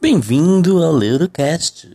Bem-vindo 0.00 0.80
ao 0.80 0.92
Leurocast. 0.92 1.88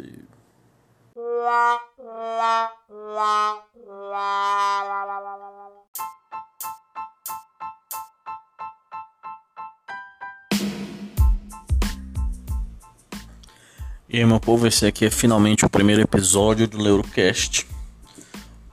E 14.09 14.17
aí, 14.17 14.25
meu 14.25 14.39
povo, 14.41 14.67
esse 14.67 14.85
aqui 14.85 15.05
é 15.05 15.09
finalmente 15.09 15.65
o 15.65 15.69
primeiro 15.69 16.01
episódio 16.01 16.67
do 16.67 16.79
Leurocast, 16.79 17.65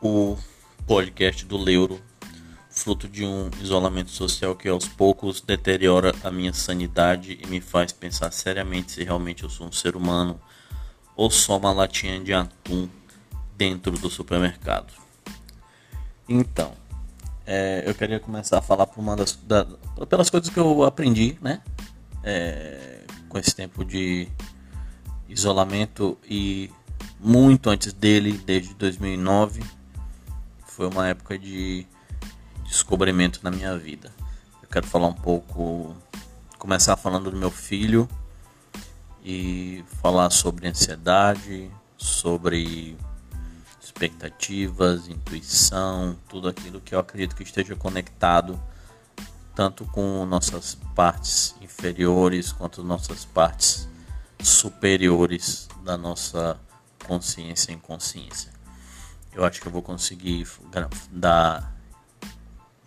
o 0.02 0.36
podcast 0.88 1.46
do 1.46 1.56
Leuro, 1.56 2.00
fruto 2.80 3.06
de 3.06 3.26
um 3.26 3.50
isolamento 3.60 4.10
social 4.10 4.56
que 4.56 4.66
aos 4.66 4.88
poucos 4.88 5.42
deteriora 5.42 6.14
a 6.24 6.30
minha 6.30 6.52
sanidade 6.52 7.38
e 7.38 7.46
me 7.46 7.60
faz 7.60 7.92
pensar 7.92 8.32
seriamente 8.32 8.92
se 8.92 9.04
realmente 9.04 9.42
eu 9.42 9.50
sou 9.50 9.66
um 9.66 9.72
ser 9.72 9.94
humano 9.94 10.40
ou 11.14 11.30
só 11.30 11.58
uma 11.58 11.72
latinha 11.72 12.18
de 12.18 12.32
atum 12.32 12.88
dentro 13.54 13.92
do 13.92 14.08
supermercado. 14.08 14.94
Então, 16.26 16.72
é, 17.46 17.82
eu 17.86 17.94
queria 17.94 18.18
começar 18.18 18.58
a 18.58 18.62
falar 18.62 18.86
por 18.86 18.98
uma 18.98 19.14
das, 19.14 19.36
da, 19.36 19.66
pelas 20.08 20.30
coisas 20.30 20.48
que 20.48 20.58
eu 20.58 20.82
aprendi, 20.82 21.36
né, 21.42 21.60
é, 22.24 23.02
com 23.28 23.36
esse 23.36 23.54
tempo 23.54 23.84
de 23.84 24.26
isolamento 25.28 26.16
e 26.24 26.70
muito 27.18 27.68
antes 27.68 27.92
dele, 27.92 28.32
desde 28.32 28.72
2009. 28.74 29.62
Foi 30.64 30.88
uma 30.88 31.08
época 31.08 31.38
de 31.38 31.86
descobrimento 32.70 33.40
na 33.42 33.50
minha 33.50 33.76
vida. 33.76 34.12
Eu 34.62 34.68
quero 34.68 34.86
falar 34.86 35.08
um 35.08 35.14
pouco, 35.14 35.94
começar 36.56 36.96
falando 36.96 37.30
do 37.30 37.36
meu 37.36 37.50
filho 37.50 38.08
e 39.24 39.84
falar 40.00 40.30
sobre 40.30 40.68
ansiedade, 40.68 41.68
sobre 41.98 42.96
expectativas, 43.82 45.08
intuição, 45.08 46.16
tudo 46.28 46.48
aquilo 46.48 46.80
que 46.80 46.94
eu 46.94 47.00
acredito 47.00 47.34
que 47.34 47.42
esteja 47.42 47.74
conectado 47.74 48.58
tanto 49.54 49.84
com 49.86 50.24
nossas 50.24 50.76
partes 50.94 51.56
inferiores 51.60 52.52
quanto 52.52 52.84
nossas 52.84 53.24
partes 53.24 53.88
superiores 54.40 55.68
da 55.84 55.98
nossa 55.98 56.58
consciência 57.04 57.72
e 57.72 57.74
inconsciência. 57.74 58.52
Eu 59.34 59.44
acho 59.44 59.60
que 59.60 59.66
eu 59.66 59.72
vou 59.72 59.82
conseguir 59.82 60.46
dar 61.10 61.79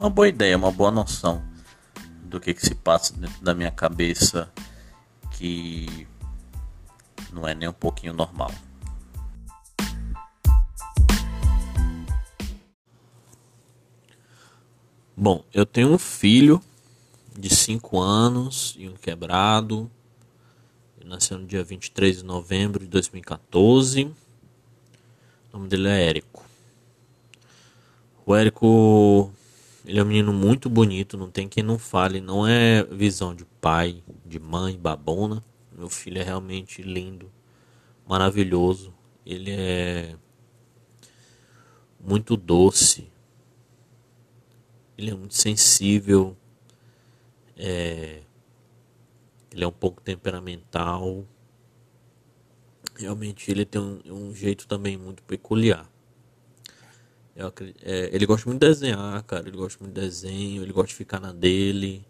uma 0.04 0.10
boa 0.10 0.28
ideia, 0.28 0.58
uma 0.58 0.70
boa 0.70 0.92
noção 0.92 1.42
do 2.26 2.38
que, 2.38 2.54
que 2.54 2.62
se 2.62 2.76
passa 2.76 3.16
dentro 3.16 3.42
da 3.42 3.56
minha 3.56 3.72
cabeça 3.72 4.52
que 5.32 6.06
não 7.32 7.48
é 7.48 7.56
nem 7.56 7.70
um 7.70 7.74
pouquinho 7.74 8.12
normal. 8.12 8.52
Bom, 15.16 15.46
eu 15.54 15.66
tenho 15.66 15.94
um 15.94 15.98
filho 15.98 16.62
de 17.40 17.50
5 17.50 17.98
anos 17.98 18.76
e 18.78 18.90
um 18.90 18.96
quebrado 18.96 19.90
ele 21.00 21.08
nasceu 21.08 21.40
no 21.40 21.48
dia 21.48 21.64
23 21.64 22.18
de 22.18 22.26
novembro 22.26 22.84
de 22.84 22.88
2014. 22.88 24.04
O 24.04 24.14
nome 25.58 25.70
dele 25.70 25.88
é 25.88 26.10
Érico. 26.10 26.44
O 28.26 28.36
Érico, 28.36 29.32
ele 29.86 30.00
é 30.00 30.04
um 30.04 30.06
menino 30.06 30.32
muito 30.32 30.70
bonito, 30.70 31.18
não 31.18 31.30
tem 31.30 31.48
quem 31.48 31.62
não 31.62 31.78
fale, 31.78 32.22
não 32.22 32.48
é 32.48 32.84
visão 32.84 33.36
de 33.36 33.46
pai, 33.60 34.02
de 34.26 34.40
mãe, 34.40 34.78
babona. 34.78 35.44
Meu 35.76 35.90
filho 35.90 36.20
é 36.20 36.24
realmente 36.24 36.82
lindo, 36.82 37.30
maravilhoso. 38.08 38.94
Ele 39.26 39.52
é 39.52 40.16
muito 42.00 42.38
doce. 42.38 43.12
Ele 44.98 45.12
é 45.12 45.16
muito 45.16 45.36
sensível. 45.36 46.38
É, 47.58 48.22
ele 49.52 49.64
é 49.64 49.68
um 49.68 49.72
pouco 49.72 50.02
temperamental. 50.02 51.26
Realmente 52.96 53.52
ele 53.52 53.66
tem 53.66 53.82
um, 53.82 54.02
um 54.06 54.34
jeito 54.34 54.66
também 54.66 54.98
muito 54.98 55.24
peculiar. 55.24 55.93
Acredito, 57.38 57.80
é, 57.84 58.10
ele 58.14 58.26
gosta 58.26 58.48
muito 58.50 58.62
de 58.62 58.68
desenhar, 58.68 59.24
cara. 59.24 59.48
Ele 59.48 59.58
gosta 59.58 59.84
muito 59.84 59.94
de 59.96 60.02
desenho, 60.02 60.62
ele 60.62 60.72
gosta 60.72 60.90
de 60.90 60.96
ficar 60.96 61.20
na 61.20 61.32
dele. 61.32 62.06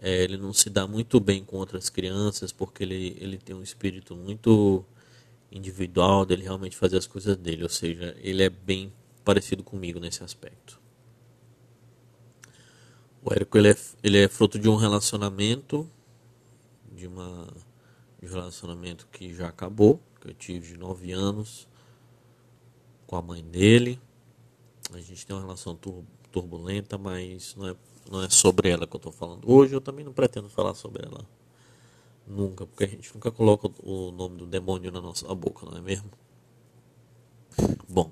É, 0.00 0.22
ele 0.22 0.36
não 0.36 0.52
se 0.52 0.68
dá 0.68 0.86
muito 0.86 1.18
bem 1.18 1.44
com 1.44 1.56
outras 1.56 1.88
crianças 1.88 2.52
porque 2.52 2.82
ele, 2.82 3.16
ele 3.18 3.38
tem 3.38 3.56
um 3.56 3.62
espírito 3.62 4.14
muito 4.14 4.84
individual 5.50 6.26
dele 6.26 6.42
realmente 6.42 6.76
fazer 6.76 6.98
as 6.98 7.06
coisas 7.06 7.36
dele. 7.36 7.62
Ou 7.62 7.68
seja, 7.70 8.14
ele 8.20 8.42
é 8.42 8.50
bem 8.50 8.92
parecido 9.24 9.62
comigo 9.62 9.98
nesse 9.98 10.22
aspecto. 10.22 10.78
O 13.24 13.32
Érico 13.32 13.56
ele 13.56 13.70
é, 13.70 13.76
ele 14.02 14.18
é 14.18 14.28
fruto 14.28 14.58
de 14.58 14.68
um 14.68 14.76
relacionamento 14.76 15.88
de, 16.92 17.06
uma, 17.06 17.48
de 18.20 18.28
um 18.28 18.34
relacionamento 18.34 19.08
que 19.10 19.34
já 19.34 19.48
acabou, 19.48 19.98
que 20.20 20.28
eu 20.28 20.34
tive 20.34 20.74
de 20.74 20.78
9 20.78 21.12
anos 21.12 21.66
com 23.06 23.16
a 23.16 23.22
mãe 23.22 23.42
dele. 23.42 23.98
A 24.92 25.00
gente 25.00 25.26
tem 25.26 25.34
uma 25.34 25.42
relação 25.42 25.74
tur 25.74 26.04
turbulenta, 26.30 26.98
mas 26.98 27.54
não 27.56 27.68
é, 27.68 27.76
não 28.10 28.22
é 28.22 28.28
sobre 28.28 28.68
ela 28.68 28.86
que 28.86 28.96
eu 28.96 28.98
estou 28.98 29.12
falando 29.12 29.50
hoje. 29.50 29.74
Eu 29.74 29.80
também 29.80 30.04
não 30.04 30.12
pretendo 30.12 30.48
falar 30.48 30.74
sobre 30.74 31.06
ela 31.06 31.24
nunca, 32.26 32.66
porque 32.66 32.84
a 32.84 32.88
gente 32.88 33.12
nunca 33.14 33.30
coloca 33.30 33.70
o 33.82 34.10
nome 34.10 34.38
do 34.38 34.46
demônio 34.46 34.90
na 34.90 35.00
nossa 35.00 35.32
boca, 35.34 35.64
não 35.66 35.78
é 35.78 35.80
mesmo? 35.80 36.10
Bom, 37.88 38.10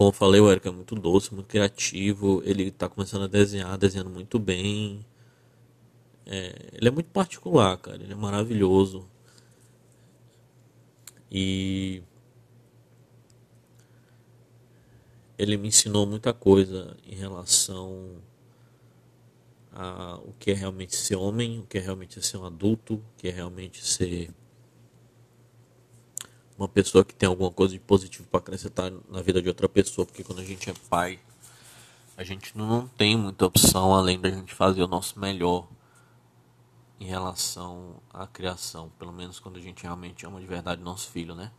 como 0.00 0.08
eu 0.08 0.14
falei, 0.14 0.40
o 0.40 0.50
Eric 0.50 0.66
é 0.66 0.70
muito 0.70 0.94
doce, 0.94 1.34
muito 1.34 1.46
criativo. 1.46 2.42
Ele 2.46 2.68
está 2.68 2.88
começando 2.88 3.24
a 3.24 3.26
desenhar, 3.26 3.76
desenhando 3.76 4.08
muito 4.08 4.38
bem. 4.38 5.04
É, 6.24 6.70
ele 6.72 6.88
é 6.88 6.90
muito 6.90 7.10
particular, 7.10 7.76
cara. 7.76 8.02
Ele 8.02 8.12
é 8.14 8.16
maravilhoso. 8.16 9.06
E 11.30 12.02
ele 15.40 15.56
me 15.56 15.68
ensinou 15.68 16.04
muita 16.06 16.34
coisa 16.34 16.94
em 17.02 17.14
relação 17.14 18.20
a 19.72 20.18
o 20.22 20.34
que 20.38 20.50
é 20.50 20.54
realmente 20.54 20.94
ser 20.94 21.16
homem, 21.16 21.60
o 21.60 21.66
que 21.66 21.78
é 21.78 21.80
realmente 21.80 22.22
ser 22.22 22.36
um 22.36 22.44
adulto, 22.44 22.96
o 22.96 23.04
que 23.16 23.26
é 23.28 23.30
realmente 23.30 23.82
ser 23.82 24.34
uma 26.58 26.68
pessoa 26.68 27.02
que 27.02 27.14
tem 27.14 27.26
alguma 27.26 27.50
coisa 27.50 27.72
de 27.72 27.80
positivo 27.80 28.28
para 28.28 28.40
acrescentar 28.40 28.92
na 29.08 29.22
vida 29.22 29.40
de 29.40 29.48
outra 29.48 29.66
pessoa, 29.66 30.04
porque 30.04 30.22
quando 30.22 30.40
a 30.40 30.44
gente 30.44 30.68
é 30.68 30.74
pai, 30.90 31.18
a 32.18 32.22
gente 32.22 32.54
não 32.54 32.86
tem 32.86 33.16
muita 33.16 33.46
opção 33.46 33.94
além 33.94 34.20
da 34.20 34.30
gente 34.30 34.52
fazer 34.52 34.82
o 34.82 34.86
nosso 34.86 35.18
melhor 35.18 35.66
em 37.00 37.06
relação 37.06 38.02
à 38.12 38.26
criação, 38.26 38.92
pelo 38.98 39.10
menos 39.10 39.40
quando 39.40 39.56
a 39.56 39.62
gente 39.62 39.82
realmente 39.84 40.26
ama 40.26 40.38
de 40.38 40.46
verdade 40.46 40.82
nosso 40.82 41.08
filho, 41.08 41.34
né? 41.34 41.50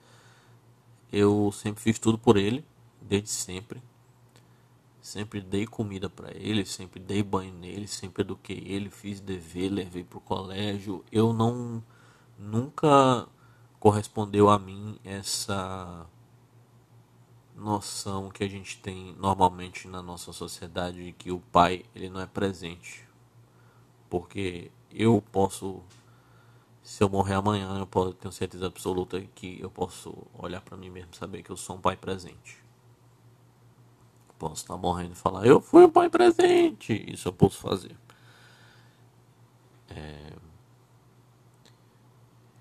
Eu 1.11 1.51
sempre 1.51 1.81
fiz 1.81 1.97
tudo 1.97 2.19
por 2.19 2.37
ele, 2.37 2.63
desde 3.01 3.29
sempre. 3.29 3.81
Sempre 5.01 5.41
dei 5.41 5.65
comida 5.65 6.09
para 6.09 6.31
ele, 6.37 6.63
sempre 6.63 6.99
dei 6.99 7.23
banho 7.23 7.53
nele, 7.53 7.87
sempre 7.87 8.21
eduquei 8.21 8.63
ele, 8.67 8.89
fiz 8.89 9.19
dever, 9.19 9.69
levei 9.69 10.03
pro 10.03 10.19
colégio. 10.21 11.03
Eu 11.11 11.33
não 11.33 11.83
nunca 12.37 13.27
correspondeu 13.79 14.49
a 14.49 14.59
mim 14.59 14.99
essa 15.03 16.05
noção 17.55 18.29
que 18.29 18.43
a 18.43 18.47
gente 18.47 18.77
tem 18.77 19.15
normalmente 19.17 19.87
na 19.87 20.01
nossa 20.01 20.31
sociedade 20.31 21.03
de 21.03 21.11
que 21.13 21.31
o 21.31 21.39
pai 21.39 21.85
ele 21.95 22.09
não 22.09 22.21
é 22.21 22.27
presente. 22.27 23.07
Porque 24.09 24.71
eu 24.91 25.23
posso, 25.31 25.81
se 26.83 27.03
eu 27.03 27.09
morrer 27.09 27.35
amanhã, 27.35 27.79
eu 27.79 27.87
posso 27.87 28.13
ter 28.13 28.31
certeza 28.31 28.67
absoluta 28.67 29.21
que 29.35 29.59
eu 29.59 29.69
posso 29.69 30.15
olhar 30.37 30.61
para 30.61 30.77
mim 30.77 30.89
mesmo 30.89 31.15
saber 31.15 31.41
que 31.43 31.49
eu 31.49 31.57
sou 31.57 31.77
um 31.77 31.81
pai 31.81 31.95
presente. 31.95 32.60
Posso 34.41 34.55
estar 34.55 34.75
morrendo 34.75 35.11
e 35.11 35.15
falar, 35.15 35.45
eu 35.45 35.61
fui 35.61 35.85
um 35.85 35.91
pai 35.91 36.09
presente. 36.09 37.05
Isso 37.07 37.27
eu 37.27 37.33
posso 37.33 37.59
fazer. 37.59 37.95
É... 39.87 40.33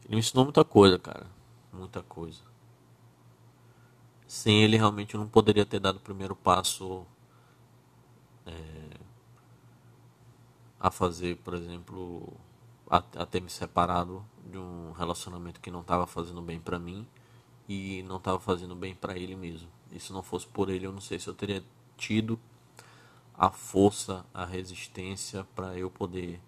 Ele 0.05 0.17
me 0.17 0.19
ensinou 0.19 0.45
muita 0.45 0.63
coisa, 0.63 0.99
cara. 0.99 1.27
Muita 1.73 2.03
coisa. 2.03 2.43
Sem 4.27 4.63
ele, 4.63 4.77
realmente, 4.77 5.15
eu 5.15 5.21
não 5.21 5.27
poderia 5.27 5.65
ter 5.65 5.81
dado 5.81 5.97
o 5.97 6.01
primeiro 6.01 6.37
passo. 6.37 7.07
É 8.45 9.01
a 10.81 10.91
fazer, 10.91 11.37
por 11.37 11.55
exemplo, 11.55 12.33
a, 12.89 12.97
a 12.97 13.27
ter 13.27 13.41
me 13.41 13.51
separado 13.51 14.25
de 14.47 14.57
um 14.57 14.93
relacionamento 14.93 15.61
que 15.61 15.71
não 15.71 15.83
estava 15.83 16.07
fazendo 16.07 16.41
bem 16.41 16.59
para 16.59 16.79
mim 16.79 17.07
e 17.69 18.03
não 18.05 18.17
estava 18.17 18.41
fazendo 18.41 18.75
bem 18.75 18.95
para 18.95 19.17
ele 19.19 19.37
mesmo. 19.37 19.69
E 19.93 19.99
se 19.99 20.13
não 20.13 20.23
fosse 20.23 20.47
por 20.47 20.69
ele, 20.69 20.87
eu 20.87 20.93
não 20.93 21.01
sei 21.01 21.19
se 21.19 21.29
eu 21.29 21.35
teria 21.35 21.65
tido 21.97 22.39
a 23.35 23.51
força, 23.51 24.25
a 24.35 24.45
resistência 24.45 25.45
para 25.55 25.77
eu 25.77 25.91
poder 25.91 26.41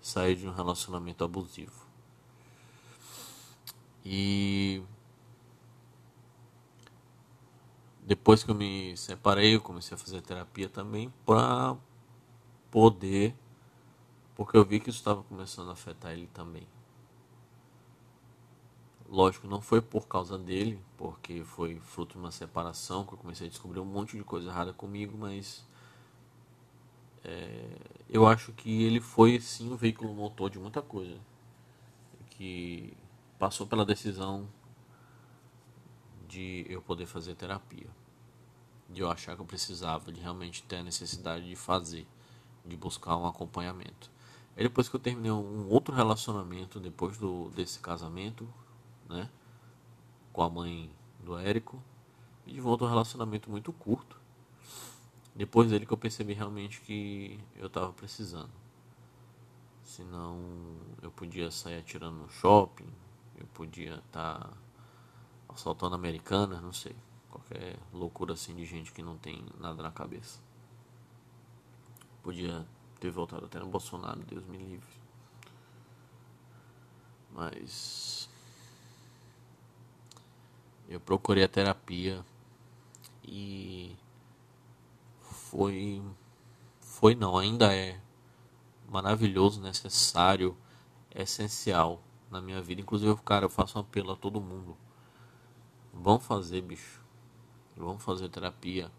sair 0.00 0.36
de 0.36 0.46
um 0.46 0.52
relacionamento 0.52 1.24
abusivo. 1.24 1.86
E 4.04 4.82
depois 8.02 8.42
que 8.42 8.50
eu 8.50 8.54
me 8.54 8.96
separei, 8.96 9.54
eu 9.56 9.60
comecei 9.60 9.94
a 9.94 9.98
fazer 9.98 10.22
terapia 10.22 10.68
também 10.68 11.12
para 11.26 11.76
poder, 12.70 13.34
porque 14.34 14.56
eu 14.56 14.64
vi 14.64 14.80
que 14.80 14.90
isso 14.90 14.98
estava 14.98 15.22
começando 15.24 15.68
a 15.68 15.72
afetar 15.72 16.12
ele 16.12 16.28
também. 16.28 16.66
Lógico, 19.10 19.48
não 19.48 19.60
foi 19.60 19.82
por 19.82 20.06
causa 20.06 20.38
dele, 20.38 20.80
porque 20.96 21.42
foi 21.42 21.80
fruto 21.80 22.12
de 22.12 22.20
uma 22.20 22.30
separação 22.30 23.04
que 23.04 23.12
eu 23.12 23.18
comecei 23.18 23.48
a 23.48 23.50
descobrir 23.50 23.80
um 23.80 23.84
monte 23.84 24.16
de 24.16 24.22
coisa 24.22 24.48
errada 24.48 24.72
comigo, 24.72 25.18
mas 25.18 25.66
é, 27.24 27.76
eu 28.08 28.24
acho 28.24 28.52
que 28.52 28.84
ele 28.84 29.00
foi 29.00 29.40
sim 29.40 29.72
o 29.72 29.76
veículo 29.76 30.14
motor 30.14 30.48
de 30.48 30.60
muita 30.60 30.80
coisa 30.80 31.18
que 32.30 32.96
passou 33.36 33.66
pela 33.66 33.84
decisão 33.84 34.48
de 36.28 36.64
eu 36.68 36.80
poder 36.80 37.06
fazer 37.06 37.34
terapia, 37.34 37.88
de 38.88 39.00
eu 39.00 39.10
achar 39.10 39.34
que 39.34 39.42
eu 39.42 39.46
precisava, 39.46 40.12
de 40.12 40.20
realmente 40.20 40.62
ter 40.62 40.76
a 40.76 40.82
necessidade 40.84 41.48
de 41.48 41.56
fazer, 41.56 42.06
de 42.64 42.76
buscar 42.76 43.16
um 43.16 43.26
acompanhamento. 43.26 44.08
E 44.56 44.62
depois 44.62 44.88
que 44.88 44.94
eu 44.94 45.00
terminei 45.00 45.32
um 45.32 45.68
outro 45.68 45.92
relacionamento 45.92 46.78
depois 46.78 47.18
do 47.18 47.50
desse 47.50 47.80
casamento, 47.80 48.48
né, 49.10 49.28
com 50.32 50.42
a 50.42 50.48
mãe 50.48 50.90
do 51.18 51.36
Érico, 51.36 51.82
e 52.46 52.52
de 52.52 52.60
volta 52.60 52.84
um 52.84 52.88
relacionamento 52.88 53.50
muito 53.50 53.72
curto. 53.72 54.18
Depois 55.34 55.70
dele 55.70 55.84
que 55.84 55.92
eu 55.92 55.98
percebi 55.98 56.32
realmente 56.32 56.80
que 56.80 57.38
eu 57.56 57.66
estava 57.66 57.92
precisando. 57.92 58.50
Senão 59.82 60.38
eu 61.02 61.10
podia 61.10 61.50
sair 61.50 61.78
atirando 61.78 62.16
no 62.16 62.28
shopping, 62.28 62.88
eu 63.36 63.46
podia 63.48 63.96
estar 63.96 64.38
tá 64.38 64.50
assaltando 65.48 65.94
americanas, 65.94 66.62
não 66.62 66.72
sei. 66.72 66.94
Qualquer 67.28 67.78
loucura 67.92 68.34
assim 68.34 68.54
de 68.54 68.64
gente 68.64 68.92
que 68.92 69.02
não 69.02 69.16
tem 69.18 69.44
nada 69.58 69.82
na 69.82 69.90
cabeça. 69.90 70.40
Podia 72.22 72.66
ter 72.98 73.10
voltado 73.10 73.46
até 73.46 73.58
no 73.58 73.66
Bolsonaro, 73.66 74.20
Deus 74.20 74.44
me 74.46 74.58
livre. 74.58 75.00
Mas 77.32 78.29
eu 80.90 80.98
procurei 81.00 81.44
a 81.44 81.48
terapia 81.48 82.24
e 83.24 83.96
foi 85.20 86.02
foi 86.80 87.14
não, 87.14 87.38
ainda 87.38 87.74
é 87.74 88.00
maravilhoso, 88.88 89.60
necessário, 89.60 90.56
essencial 91.14 92.02
na 92.28 92.40
minha 92.40 92.60
vida. 92.60 92.80
Inclusive, 92.80 93.14
cara, 93.24 93.44
eu 93.46 93.48
faço 93.48 93.78
um 93.78 93.82
apelo 93.82 94.12
a 94.12 94.16
todo 94.16 94.40
mundo. 94.40 94.76
Vão 95.94 96.18
fazer, 96.18 96.60
bicho. 96.60 97.00
Vão 97.76 97.98
fazer 97.98 98.28
terapia. 98.28 98.90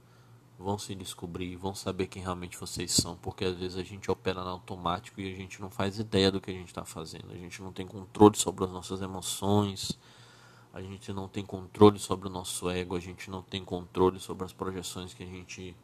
Vão 0.58 0.78
se 0.78 0.96
descobrir, 0.96 1.56
vão 1.56 1.76
saber 1.76 2.08
quem 2.08 2.22
realmente 2.22 2.58
vocês 2.58 2.92
são, 2.92 3.18
porque 3.18 3.44
às 3.44 3.58
vezes 3.58 3.78
a 3.78 3.84
gente 3.84 4.10
opera 4.12 4.44
no 4.44 4.50
automático 4.50 5.20
e 5.20 5.34
a 5.34 5.36
gente 5.36 5.60
não 5.60 5.72
faz 5.72 5.98
ideia 6.00 6.32
do 6.32 6.40
que 6.40 6.52
a 6.52 6.54
gente 6.54 6.68
está 6.68 6.86
fazendo. 6.86 7.32
A 7.32 7.38
gente 7.38 7.62
não 7.62 7.74
tem 7.74 7.86
controle 7.86 8.38
sobre 8.38 8.64
as 8.64 8.72
nossas 8.72 9.02
emoções, 9.02 9.98
a 10.74 10.82
gente 10.82 11.12
não 11.12 11.28
tem 11.28 11.46
controle 11.46 12.00
sobre 12.00 12.28
o 12.28 12.32
nosso 12.32 12.70
ego, 12.70 12.96
a 12.96 13.00
gente 13.00 13.30
não 13.30 13.42
tem 13.42 13.64
controle 13.64 14.20
sobre 14.20 14.46
as 14.46 14.54
projeções 14.54 15.14
que 15.14 15.24
a 15.24 15.28
gente 15.28 15.76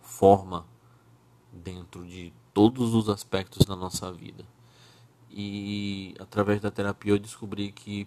forma 0.00 0.66
dentro 1.52 2.06
de 2.06 2.32
todos 2.52 2.94
os 2.94 3.08
aspectos 3.08 3.64
da 3.64 3.74
nossa 3.74 4.12
vida. 4.12 4.44
E 5.30 6.14
através 6.18 6.60
da 6.60 6.70
terapia 6.70 7.12
eu 7.12 7.18
descobri 7.18 7.72
que 7.72 8.06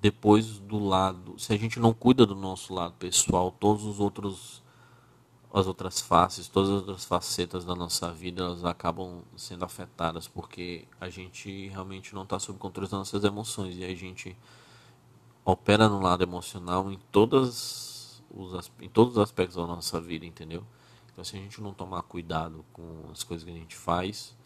depois 0.00 0.58
do 0.58 0.78
lado, 0.78 1.38
se 1.38 1.52
a 1.52 1.56
gente 1.56 1.80
não 1.80 1.92
cuida 1.92 2.24
do 2.24 2.34
nosso 2.34 2.72
lado 2.72 2.94
pessoal, 2.94 3.50
todos 3.50 3.84
os 3.84 4.00
outros 4.00 4.63
as 5.54 5.68
outras 5.68 6.00
faces, 6.00 6.48
todas 6.48 6.68
as 6.68 6.76
outras 6.76 7.04
facetas 7.04 7.64
da 7.64 7.76
nossa 7.76 8.10
vida, 8.12 8.42
elas 8.42 8.64
acabam 8.64 9.22
sendo 9.36 9.64
afetadas 9.64 10.26
porque 10.26 10.84
a 11.00 11.08
gente 11.08 11.68
realmente 11.68 12.12
não 12.12 12.24
está 12.24 12.40
sob 12.40 12.58
controle 12.58 12.90
das 12.90 12.98
nossas 12.98 13.22
emoções 13.22 13.76
e 13.78 13.84
a 13.84 13.94
gente 13.94 14.36
opera 15.44 15.88
no 15.88 16.00
lado 16.00 16.24
emocional 16.24 16.90
em 16.90 16.98
todas 17.12 18.20
os 18.30 18.72
em 18.80 18.88
todos 18.88 19.12
os 19.12 19.18
aspectos 19.22 19.56
da 19.56 19.64
nossa 19.64 20.00
vida, 20.00 20.26
entendeu? 20.26 20.66
Então, 21.12 21.22
se 21.22 21.36
a 21.36 21.38
gente 21.38 21.60
não 21.62 21.72
tomar 21.72 22.02
cuidado 22.02 22.64
com 22.72 23.08
as 23.12 23.22
coisas 23.22 23.44
que 23.44 23.50
a 23.52 23.54
gente 23.54 23.76
faz, 23.76 24.36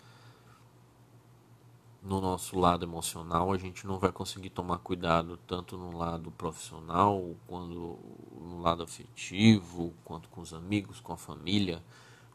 no 2.03 2.21
nosso 2.21 2.59
lado 2.59 2.85
emocional, 2.85 3.53
a 3.53 3.59
gente 3.59 3.87
não 3.87 3.99
vai 3.99 4.13
conseguir 4.13 4.51
tomar 4.51 4.79
cuidado 4.79 5.39
tanto 5.47 5.77
no 5.77 5.97
lado 5.97 6.31
profissional, 6.31 7.35
quanto 7.47 7.99
no 8.41 8.61
lado 8.61 8.83
afetivo, 8.83 9.93
quanto 10.05 10.29
com 10.29 10.41
os 10.41 10.55
amigos, 10.55 11.01
com 11.01 11.13
a 11.13 11.17
família, 11.17 11.83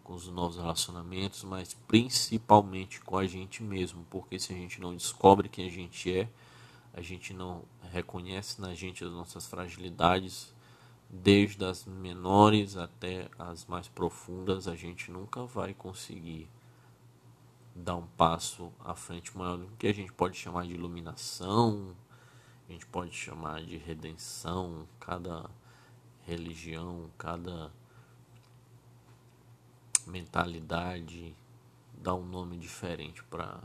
com 0.04 0.14
os 0.14 0.28
novos 0.28 0.58
relacionamentos, 0.58 1.44
mas 1.44 1.74
principalmente 1.88 3.00
com 3.02 3.18
a 3.18 3.26
gente 3.26 3.64
mesmo, 3.64 4.06
porque 4.10 4.38
se 4.38 4.54
a 4.54 4.56
gente 4.56 4.82
não 4.82 4.94
descobre 4.94 5.48
quem 5.48 5.66
a 5.68 5.72
gente 5.72 6.12
é, 6.12 6.30
a 6.94 7.02
gente 7.02 7.34
não 7.34 7.64
reconhece 7.92 8.62
na 8.62 8.76
gente 8.76 9.04
as 9.04 9.12
nossas 9.12 9.48
fragilidades, 9.48 10.54
desde 11.10 11.64
as 11.64 11.86
menores 11.86 12.76
até 12.76 13.30
as 13.40 13.66
mais 13.66 13.88
profundas, 13.88 14.68
a 14.68 14.76
gente 14.76 15.10
nunca 15.10 15.46
vai 15.46 15.74
conseguir 15.74 16.50
dar 17.76 17.96
um 17.96 18.06
passo 18.06 18.72
à 18.80 18.94
frente 18.94 19.36
maior 19.36 19.58
do 19.58 19.68
que 19.78 19.88
a 19.88 19.94
gente 19.94 20.14
pode 20.14 20.38
chamar 20.38 20.66
de 20.66 20.74
iluminação, 20.74 21.96
a 22.68 22.72
gente 22.72 22.86
pode 22.86 23.12
chamar 23.14 23.64
de 23.64 23.78
redenção, 23.78 24.88
cada 25.00 25.50
religião, 26.26 27.10
cada 27.18 27.72
mentalidade 30.06 31.36
dá 31.94 32.14
um 32.14 32.26
nome 32.26 32.58
diferente 32.58 33.24
para 33.24 33.62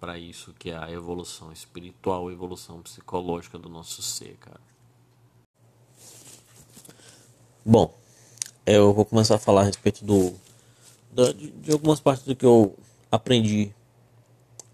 para 0.00 0.18
isso 0.18 0.54
que 0.54 0.70
é 0.70 0.78
a 0.78 0.90
evolução 0.90 1.52
espiritual, 1.52 2.28
a 2.28 2.32
evolução 2.32 2.80
psicológica 2.80 3.58
do 3.58 3.68
nosso 3.68 4.00
ser, 4.00 4.34
cara. 4.38 4.60
Bom, 7.62 7.94
eu 8.64 8.94
vou 8.94 9.04
começar 9.04 9.34
a 9.34 9.38
falar 9.38 9.60
a 9.60 9.64
respeito 9.64 10.02
do, 10.02 10.32
de, 11.34 11.50
de 11.50 11.70
algumas 11.70 12.00
partes 12.00 12.24
do 12.24 12.34
que 12.34 12.46
eu 12.46 12.74
aprendi 13.10 13.74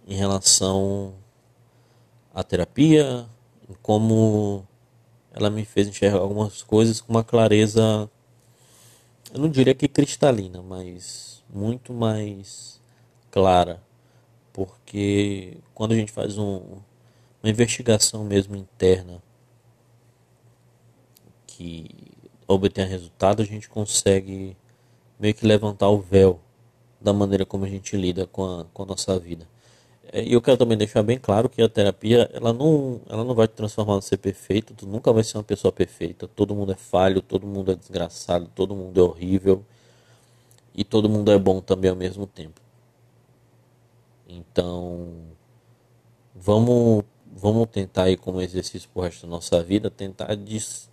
em 0.06 0.14
relação 0.14 1.14
à 2.34 2.44
terapia, 2.44 3.26
como 3.82 4.66
ela 5.32 5.50
me 5.50 5.64
fez 5.64 5.88
enxergar 5.88 6.18
algumas 6.18 6.62
coisas 6.62 7.00
com 7.00 7.12
uma 7.12 7.24
clareza, 7.24 8.10
eu 9.32 9.40
não 9.40 9.48
diria 9.48 9.74
que 9.74 9.88
cristalina, 9.88 10.62
mas 10.62 11.42
muito 11.48 11.92
mais 11.92 12.80
clara, 13.30 13.82
porque 14.52 15.58
quando 15.74 15.92
a 15.92 15.96
gente 15.96 16.12
faz 16.12 16.38
um, 16.38 16.78
uma 17.42 17.50
investigação 17.50 18.24
mesmo 18.24 18.56
interna 18.56 19.22
que 21.46 21.90
obter 22.46 22.86
resultado, 22.86 23.42
a 23.42 23.44
gente 23.44 23.68
consegue 23.68 24.56
meio 25.18 25.34
que 25.34 25.46
levantar 25.46 25.88
o 25.88 26.00
véu 26.00 26.40
da 27.06 27.12
maneira 27.12 27.46
como 27.46 27.64
a 27.64 27.68
gente 27.68 27.96
lida 27.96 28.26
com 28.26 28.44
a, 28.44 28.64
com 28.74 28.82
a 28.82 28.86
nossa 28.86 29.16
vida. 29.18 29.46
É, 30.12 30.22
e 30.24 30.32
eu 30.32 30.42
quero 30.42 30.56
também 30.56 30.76
deixar 30.76 31.02
bem 31.04 31.18
claro 31.18 31.48
que 31.48 31.62
a 31.62 31.68
terapia, 31.68 32.28
ela 32.32 32.52
não, 32.52 33.00
ela 33.08 33.24
não 33.24 33.34
vai 33.34 33.46
te 33.46 33.54
transformar 33.54 33.96
em 33.98 34.00
ser 34.00 34.16
perfeito, 34.18 34.74
tu 34.74 34.86
nunca 34.86 35.12
vai 35.12 35.22
ser 35.22 35.38
uma 35.38 35.44
pessoa 35.44 35.70
perfeita, 35.72 36.26
todo 36.28 36.54
mundo 36.54 36.72
é 36.72 36.76
falho, 36.76 37.22
todo 37.22 37.46
mundo 37.46 37.70
é 37.72 37.76
desgraçado, 37.76 38.50
todo 38.54 38.74
mundo 38.74 39.00
é 39.00 39.02
horrível 39.04 39.64
e 40.74 40.84
todo 40.84 41.08
mundo 41.08 41.30
é 41.30 41.38
bom 41.38 41.60
também 41.60 41.90
ao 41.90 41.96
mesmo 41.96 42.26
tempo. 42.26 42.60
Então, 44.28 45.08
vamos, 46.34 47.04
vamos 47.36 47.68
tentar 47.68 48.04
aí 48.04 48.16
como 48.16 48.40
exercício 48.40 48.88
pro 48.92 49.02
resto 49.02 49.26
da 49.26 49.28
nossa 49.30 49.62
vida, 49.62 49.90
tentar 49.90 50.34
des, 50.34 50.90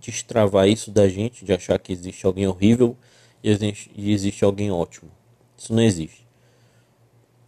destravar 0.00 0.68
isso 0.68 0.90
da 0.90 1.06
gente, 1.08 1.44
de 1.44 1.52
achar 1.52 1.78
que 1.78 1.92
existe 1.92 2.24
alguém 2.26 2.46
horrível 2.46 2.96
e 3.42 3.50
existe, 3.50 3.90
e 3.94 4.12
existe 4.12 4.44
alguém 4.44 4.70
ótimo. 4.70 5.19
Isso 5.60 5.74
não 5.74 5.82
existe. 5.82 6.26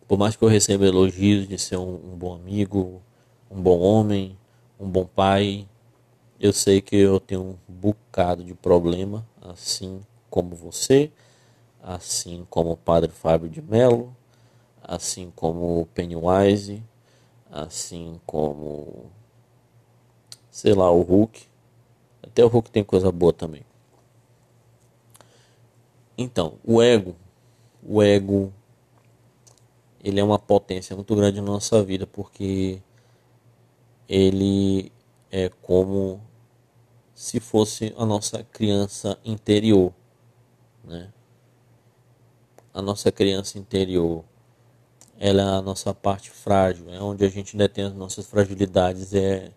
Por 0.07 0.19
mais 0.19 0.37
que 0.37 0.45
eu 0.45 0.49
receba 0.49 0.85
elogios 0.85 1.49
de 1.49 1.59
ser 1.59 1.79
um, 1.79 1.95
um 1.95 2.15
bom 2.15 2.35
amigo, 2.35 3.01
um 3.51 3.59
bom 3.59 3.79
homem, 3.81 4.37
um 4.79 4.87
bom 4.87 5.07
pai, 5.07 5.67
eu 6.39 6.53
sei 6.53 6.83
que 6.83 6.95
eu 6.95 7.19
tenho 7.19 7.41
um 7.41 7.57
bocado 7.67 8.45
de 8.45 8.53
problema, 8.53 9.27
assim 9.41 10.03
como 10.29 10.55
você, 10.55 11.11
assim 11.83 12.47
como 12.51 12.73
o 12.73 12.77
padre 12.77 13.11
Fábio 13.11 13.49
de 13.49 13.63
Mello, 13.63 14.15
assim 14.83 15.33
como 15.35 15.81
o 15.81 15.87
Pennywise, 15.87 16.83
assim 17.51 18.21
como 18.27 19.11
sei 20.51 20.75
lá, 20.75 20.91
o 20.91 21.01
Hulk. 21.01 21.47
Até 22.23 22.45
o 22.45 22.49
Hulk 22.49 22.71
tem 22.71 22.85
coisa 22.85 23.11
boa 23.11 23.33
também. 23.33 23.63
Então, 26.19 26.59
o 26.63 26.83
ego, 26.83 27.17
o 27.83 28.03
ego, 28.03 28.53
ele 30.03 30.21
é 30.21 30.25
uma 30.25 30.39
potência 30.39 30.95
muito 30.95 31.15
grande 31.15 31.41
na 31.41 31.47
nossa 31.47 31.83
vida, 31.83 32.07
porque 32.07 32.81
ele 34.09 34.93
é 35.31 35.49
como 35.49 36.21
se 37.15 37.41
fosse 37.41 37.95
a 37.97 38.05
nossa 38.05 38.45
criança 38.45 39.19
interior, 39.25 39.93
né? 40.85 41.13
A 42.75 42.81
nossa 42.81 43.13
criança 43.13 43.59
interior, 43.59 44.25
ela 45.19 45.43
é 45.43 45.45
a 45.59 45.63
nossa 45.63 45.93
parte 45.93 46.31
frágil, 46.31 46.93
é 46.93 47.01
onde 47.01 47.25
a 47.25 47.29
gente 47.29 47.57
detém 47.57 47.85
as 47.85 47.95
nossas 47.95 48.27
fragilidades, 48.27 49.15
é 49.15 49.53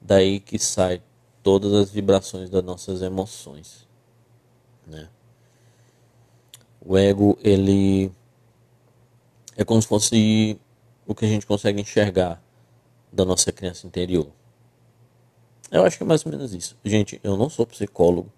daí 0.00 0.38
que 0.38 0.58
sai 0.58 1.02
todas 1.42 1.72
as 1.72 1.90
vibrações 1.90 2.50
das 2.50 2.62
nossas 2.62 3.02
emoções, 3.02 3.88
né? 4.86 5.08
O 6.80 6.96
ego, 6.96 7.38
ele 7.42 8.10
é 9.56 9.64
como 9.64 9.82
se 9.82 9.88
fosse 9.88 10.58
o 11.06 11.14
que 11.14 11.24
a 11.24 11.28
gente 11.28 11.46
consegue 11.46 11.80
enxergar 11.80 12.42
da 13.12 13.24
nossa 13.24 13.50
criança 13.50 13.86
interior. 13.86 14.28
Eu 15.70 15.84
acho 15.84 15.98
que 15.98 16.02
é 16.02 16.06
mais 16.06 16.24
ou 16.24 16.32
menos 16.32 16.54
isso. 16.54 16.76
Gente, 16.84 17.20
eu 17.22 17.36
não 17.36 17.50
sou 17.50 17.66
psicólogo. 17.66 18.32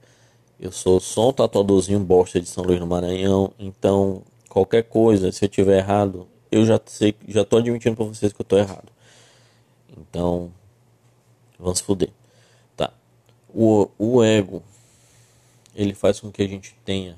Eu 0.58 0.72
sou 0.72 1.00
só 1.00 1.28
um 1.28 1.32
tatuadorzinho 1.32 2.00
bosta 2.00 2.40
de 2.40 2.48
São 2.48 2.64
Luís 2.64 2.80
no 2.80 2.86
Maranhão. 2.86 3.52
Então, 3.58 4.22
qualquer 4.48 4.82
coisa, 4.84 5.30
se 5.30 5.44
eu 5.44 5.48
tiver 5.48 5.78
errado, 5.78 6.26
eu 6.50 6.64
já 6.64 6.80
sei, 6.84 7.14
já 7.28 7.44
tô 7.44 7.58
admitindo 7.58 7.96
para 7.96 8.04
vocês 8.04 8.32
que 8.32 8.40
eu 8.40 8.44
tô 8.44 8.58
errado. 8.58 8.90
Então, 9.96 10.52
vamos 11.58 11.78
se 11.78 11.84
fuder. 11.84 12.10
Tá. 12.76 12.92
O, 13.54 13.88
o 13.98 14.22
ego, 14.22 14.62
ele 15.74 15.94
faz 15.94 16.20
com 16.20 16.30
que 16.30 16.42
a 16.42 16.48
gente 16.48 16.76
tenha 16.84 17.16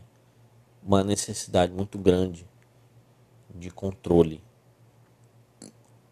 uma 0.84 1.04
necessidade 1.04 1.72
muito 1.72 1.98
grande 1.98 2.46
de 3.54 3.70
controle. 3.70 4.42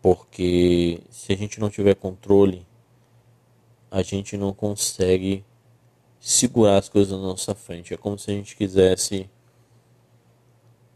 Porque 0.00 1.02
se 1.10 1.32
a 1.32 1.36
gente 1.36 1.60
não 1.60 1.68
tiver 1.68 1.94
controle, 1.94 2.66
a 3.90 4.02
gente 4.02 4.36
não 4.36 4.52
consegue 4.52 5.44
segurar 6.18 6.78
as 6.78 6.88
coisas 6.88 7.12
na 7.12 7.26
nossa 7.26 7.54
frente. 7.54 7.92
É 7.92 7.96
como 7.96 8.18
se 8.18 8.30
a 8.30 8.34
gente 8.34 8.56
quisesse 8.56 9.28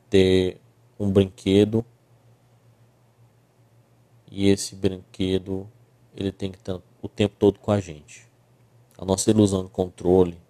ter 0.09 0.61
um 0.99 1.11
brinquedo 1.11 1.85
e 4.31 4.49
esse 4.49 4.75
brinquedo 4.75 5.69
ele 6.17 6.31
tem 6.31 6.51
que 6.51 6.59
estar 6.59 6.81
o 7.03 7.09
tempo 7.09 7.35
todo 7.39 7.59
com 7.59 7.71
a 7.71 7.81
gente. 7.81 8.27
A 8.97 9.05
nossa 9.05 9.31
ilusão 9.31 9.65
de 9.65 9.71
controle, 9.71 10.41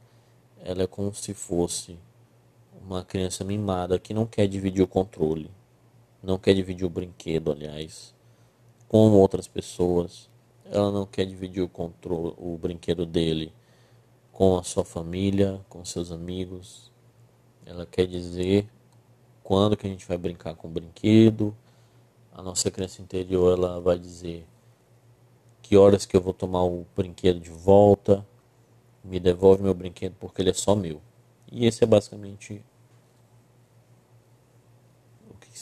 ela 0.62 0.82
é 0.82 0.86
como 0.86 1.14
se 1.14 1.32
fosse 1.32 1.98
uma 2.86 3.04
criança 3.04 3.44
mimada 3.44 3.98
que 3.98 4.12
não 4.12 4.26
quer 4.26 4.46
dividir 4.46 4.82
o 4.82 4.88
controle, 4.88 5.50
não 6.22 6.38
quer 6.38 6.54
dividir 6.54 6.84
o 6.84 6.90
brinquedo, 6.90 7.52
aliás, 7.52 8.14
com 8.88 9.10
outras 9.12 9.48
pessoas 9.48 10.28
ela 10.64 10.90
não 10.90 11.06
quer 11.06 11.26
dividir 11.26 11.62
o 11.62 11.68
controle, 11.68 12.34
o 12.38 12.56
brinquedo 12.56 13.04
dele 13.04 13.52
com 14.32 14.56
a 14.56 14.62
sua 14.62 14.84
família, 14.84 15.60
com 15.68 15.84
seus 15.84 16.10
amigos. 16.10 16.90
Ela 17.64 17.86
quer 17.86 18.06
dizer 18.06 18.68
quando 19.42 19.76
que 19.76 19.86
a 19.86 19.90
gente 19.90 20.06
vai 20.06 20.16
brincar 20.16 20.54
com 20.54 20.68
o 20.68 20.70
brinquedo. 20.70 21.54
A 22.32 22.42
nossa 22.42 22.70
criança 22.70 23.00
interior 23.00 23.56
ela 23.56 23.80
vai 23.80 23.98
dizer 23.98 24.46
que 25.62 25.76
horas 25.76 26.04
que 26.04 26.16
eu 26.16 26.20
vou 26.20 26.32
tomar 26.32 26.64
o 26.64 26.86
brinquedo 26.96 27.38
de 27.38 27.50
volta. 27.50 28.26
Me 29.04 29.20
devolve 29.20 29.62
meu 29.62 29.74
brinquedo 29.74 30.16
porque 30.18 30.42
ele 30.42 30.50
é 30.50 30.54
só 30.54 30.74
meu. 30.74 31.00
E 31.52 31.66
esse 31.66 31.84
é 31.84 31.86
basicamente 31.86 32.64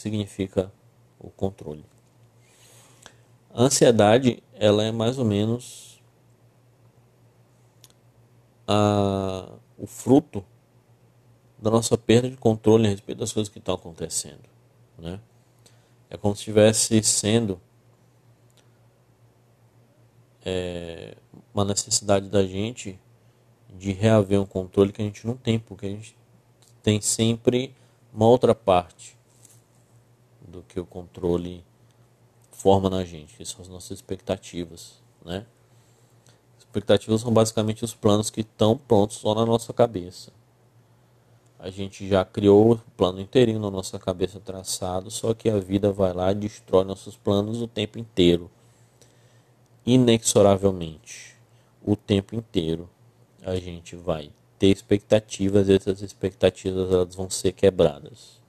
significa 0.03 0.71
o 1.19 1.29
controle. 1.29 1.85
A 3.49 3.63
ansiedade, 3.63 4.43
ela 4.53 4.83
é 4.83 4.91
mais 4.91 5.17
ou 5.17 5.25
menos 5.25 6.01
a, 8.67 9.49
o 9.77 9.87
fruto 9.87 10.43
da 11.57 11.71
nossa 11.71 11.97
perda 11.97 12.29
de 12.29 12.35
controle 12.35 12.87
a 12.87 12.89
respeito 12.89 13.19
das 13.19 13.31
coisas 13.31 13.51
que 13.51 13.59
estão 13.59 13.75
acontecendo, 13.75 14.43
né? 14.97 15.19
É 16.09 16.17
como 16.17 16.35
se 16.35 16.41
estivesse 16.41 17.01
sendo 17.03 17.59
é, 20.45 21.15
uma 21.53 21.63
necessidade 21.63 22.29
da 22.29 22.45
gente 22.45 22.99
de 23.69 23.91
reaver 23.93 24.39
um 24.39 24.45
controle 24.45 24.91
que 24.91 25.01
a 25.01 25.05
gente 25.05 25.25
não 25.25 25.35
tem, 25.35 25.57
porque 25.57 25.85
a 25.85 25.89
gente 25.89 26.15
tem 26.83 26.99
sempre 26.99 27.73
uma 28.13 28.27
outra 28.27 28.53
parte 28.53 29.17
do 30.53 30.61
que 30.61 30.79
o 30.79 30.85
controle 30.85 31.63
forma 32.51 32.89
na 32.89 33.03
gente, 33.03 33.35
que 33.35 33.43
são 33.43 33.61
as 33.61 33.67
nossas 33.67 33.97
expectativas, 33.97 35.01
né? 35.25 35.45
Expectativas 36.57 37.21
são 37.21 37.33
basicamente 37.33 37.83
os 37.83 37.93
planos 37.93 38.29
que 38.29 38.41
estão 38.41 38.77
prontos 38.77 39.17
só 39.17 39.33
na 39.33 39.45
nossa 39.45 39.73
cabeça. 39.73 40.31
A 41.59 41.69
gente 41.69 42.07
já 42.07 42.23
criou 42.23 42.73
o 42.73 42.77
plano 42.97 43.19
inteirinho 43.19 43.59
na 43.59 43.71
nossa 43.71 43.97
cabeça 43.97 44.39
traçado, 44.39 45.09
só 45.09 45.33
que 45.33 45.49
a 45.49 45.59
vida 45.59 45.91
vai 45.91 46.13
lá 46.13 46.31
e 46.31 46.35
destrói 46.35 46.83
nossos 46.83 47.15
planos 47.15 47.61
o 47.61 47.67
tempo 47.67 47.97
inteiro. 47.97 48.49
Inexoravelmente. 49.85 51.35
O 51.81 51.95
tempo 51.95 52.35
inteiro 52.35 52.89
a 53.41 53.55
gente 53.55 53.95
vai 53.95 54.31
ter 54.59 54.67
expectativas 54.67 55.67
e 55.69 55.73
essas 55.73 56.01
expectativas 56.01 56.91
elas 56.91 57.15
vão 57.15 57.29
ser 57.29 57.51
quebradas. 57.51 58.42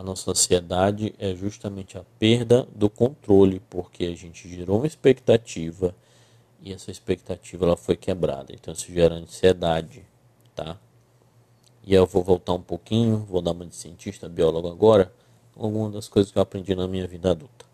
A 0.00 0.02
nossa 0.02 0.30
ansiedade 0.30 1.14
é 1.18 1.34
justamente 1.34 1.98
a 1.98 2.04
perda 2.18 2.66
do 2.74 2.88
controle, 2.88 3.60
porque 3.68 4.04
a 4.04 4.16
gente 4.16 4.48
gerou 4.48 4.78
uma 4.78 4.86
expectativa 4.86 5.94
e 6.62 6.72
essa 6.72 6.90
expectativa 6.90 7.66
ela 7.66 7.76
foi 7.76 7.98
quebrada. 7.98 8.50
Então 8.50 8.72
isso 8.72 8.90
gera 8.90 9.16
ansiedade, 9.16 10.02
tá? 10.56 10.78
E 11.84 11.92
eu 11.92 12.06
vou 12.06 12.24
voltar 12.24 12.54
um 12.54 12.62
pouquinho, 12.62 13.18
vou 13.28 13.42
dar 13.42 13.50
uma 13.50 13.66
de 13.66 13.76
cientista, 13.76 14.26
biólogo 14.26 14.68
agora, 14.68 15.12
algumas 15.54 15.92
das 15.92 16.08
coisas 16.08 16.32
que 16.32 16.38
eu 16.38 16.42
aprendi 16.42 16.74
na 16.74 16.88
minha 16.88 17.06
vida 17.06 17.32
adulta. 17.32 17.66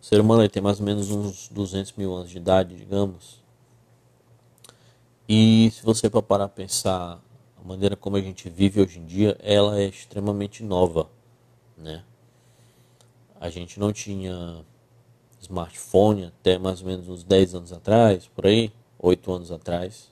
O 0.00 0.04
ser 0.04 0.20
humano 0.20 0.48
tem 0.48 0.62
mais 0.62 0.78
ou 0.78 0.86
menos 0.86 1.10
uns 1.10 1.48
200 1.48 1.94
mil 1.94 2.14
anos 2.14 2.30
de 2.30 2.36
idade, 2.36 2.76
digamos. 2.76 3.42
E 5.28 5.68
se 5.72 5.82
você 5.82 6.08
para 6.08 6.22
parar 6.22 6.44
a 6.44 6.48
pensar 6.48 7.20
a 7.60 7.66
maneira 7.66 7.96
como 7.96 8.16
a 8.16 8.20
gente 8.20 8.48
vive 8.48 8.80
hoje 8.80 9.00
em 9.00 9.04
dia, 9.04 9.36
ela 9.42 9.80
é 9.80 9.86
extremamente 9.86 10.62
nova 10.62 11.10
né? 11.80 12.04
A 13.40 13.48
gente 13.48 13.80
não 13.80 13.92
tinha 13.92 14.64
smartphone 15.40 16.26
até 16.26 16.58
mais 16.58 16.80
ou 16.82 16.86
menos 16.86 17.08
uns 17.08 17.24
10 17.24 17.54
anos 17.54 17.72
atrás, 17.72 18.28
por 18.28 18.46
aí, 18.46 18.72
8 18.98 19.32
anos 19.32 19.50
atrás. 19.50 20.10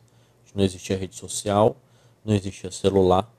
Não 0.55 0.65
existia 0.65 0.97
rede 0.97 1.15
social, 1.15 1.77
não 2.25 2.35
existia 2.35 2.71
celular 2.71 3.31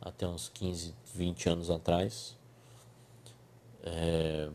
até 0.00 0.26
uns 0.26 0.48
15, 0.48 0.94
20 1.14 1.48
anos 1.50 1.70
atrás. 1.70 2.36
É, 3.82 4.48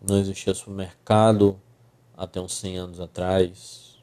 não 0.00 0.18
existia 0.18 0.54
supermercado 0.54 1.60
até 2.16 2.40
uns 2.40 2.54
100 2.54 2.78
anos 2.78 3.00
atrás. 3.00 3.98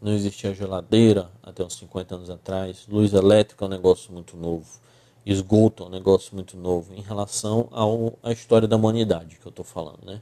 Não 0.00 0.12
existia 0.12 0.54
geladeira 0.54 1.30
até 1.42 1.62
uns 1.62 1.74
50 1.76 2.14
anos 2.14 2.30
atrás. 2.30 2.86
Luz 2.88 3.12
elétrica 3.12 3.64
é 3.64 3.66
um 3.66 3.70
negócio 3.70 4.12
muito 4.12 4.36
novo 4.36 4.83
esgoto 5.24 5.84
é 5.84 5.86
um 5.86 5.90
negócio 5.90 6.34
muito 6.34 6.56
novo 6.56 6.94
em 6.94 7.00
relação 7.00 7.68
ao, 7.70 8.18
à 8.22 8.32
história 8.32 8.68
da 8.68 8.76
humanidade 8.76 9.36
que 9.36 9.46
eu 9.46 9.50
estou 9.50 9.64
falando. 9.64 10.04
Né? 10.04 10.20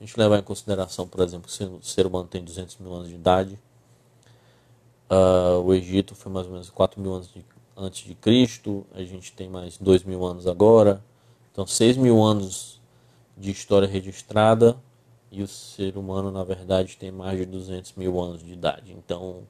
A 0.00 0.04
gente 0.04 0.18
levar 0.18 0.38
em 0.38 0.42
consideração, 0.42 1.06
por 1.06 1.20
exemplo, 1.22 1.50
que 1.50 1.64
o 1.64 1.82
ser 1.82 2.06
humano 2.06 2.26
tem 2.26 2.42
200 2.42 2.78
mil 2.78 2.92
anos 2.92 3.08
de 3.08 3.14
idade, 3.14 3.58
uh, 5.10 5.60
o 5.60 5.74
Egito 5.74 6.14
foi 6.14 6.32
mais 6.32 6.46
ou 6.46 6.52
menos 6.52 6.70
4 6.70 7.00
mil 7.00 7.14
anos 7.14 7.32
de, 7.32 7.44
antes 7.76 8.06
de 8.06 8.14
Cristo, 8.14 8.84
a 8.92 9.02
gente 9.02 9.32
tem 9.32 9.48
mais 9.48 9.78
2 9.78 10.04
mil 10.04 10.24
anos 10.24 10.46
agora, 10.46 11.02
então 11.52 11.66
6 11.66 11.96
mil 11.96 12.22
anos 12.22 12.80
de 13.36 13.50
história 13.50 13.86
registrada 13.86 14.76
e 15.30 15.42
o 15.42 15.46
ser 15.46 15.96
humano, 15.96 16.30
na 16.30 16.42
verdade, 16.42 16.96
tem 16.96 17.12
mais 17.12 17.38
de 17.38 17.46
200 17.46 17.94
mil 17.94 18.20
anos 18.20 18.42
de 18.42 18.52
idade. 18.52 18.92
Então, 18.92 19.42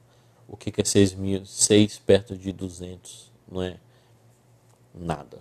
o 0.47 0.55
que 0.55 0.79
é 0.79 0.83
6, 0.83 1.15
mil, 1.15 1.45
6 1.45 1.99
perto 1.99 2.37
de 2.37 2.51
200, 2.51 3.31
não 3.51 3.63
é? 3.63 3.79
Nada. 4.93 5.39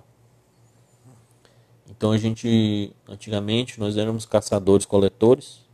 Então 1.88 2.12
a 2.12 2.18
gente, 2.18 2.92
antigamente, 3.08 3.78
nós 3.78 3.96
éramos 3.96 4.24
caçadores-coletores 4.24 5.68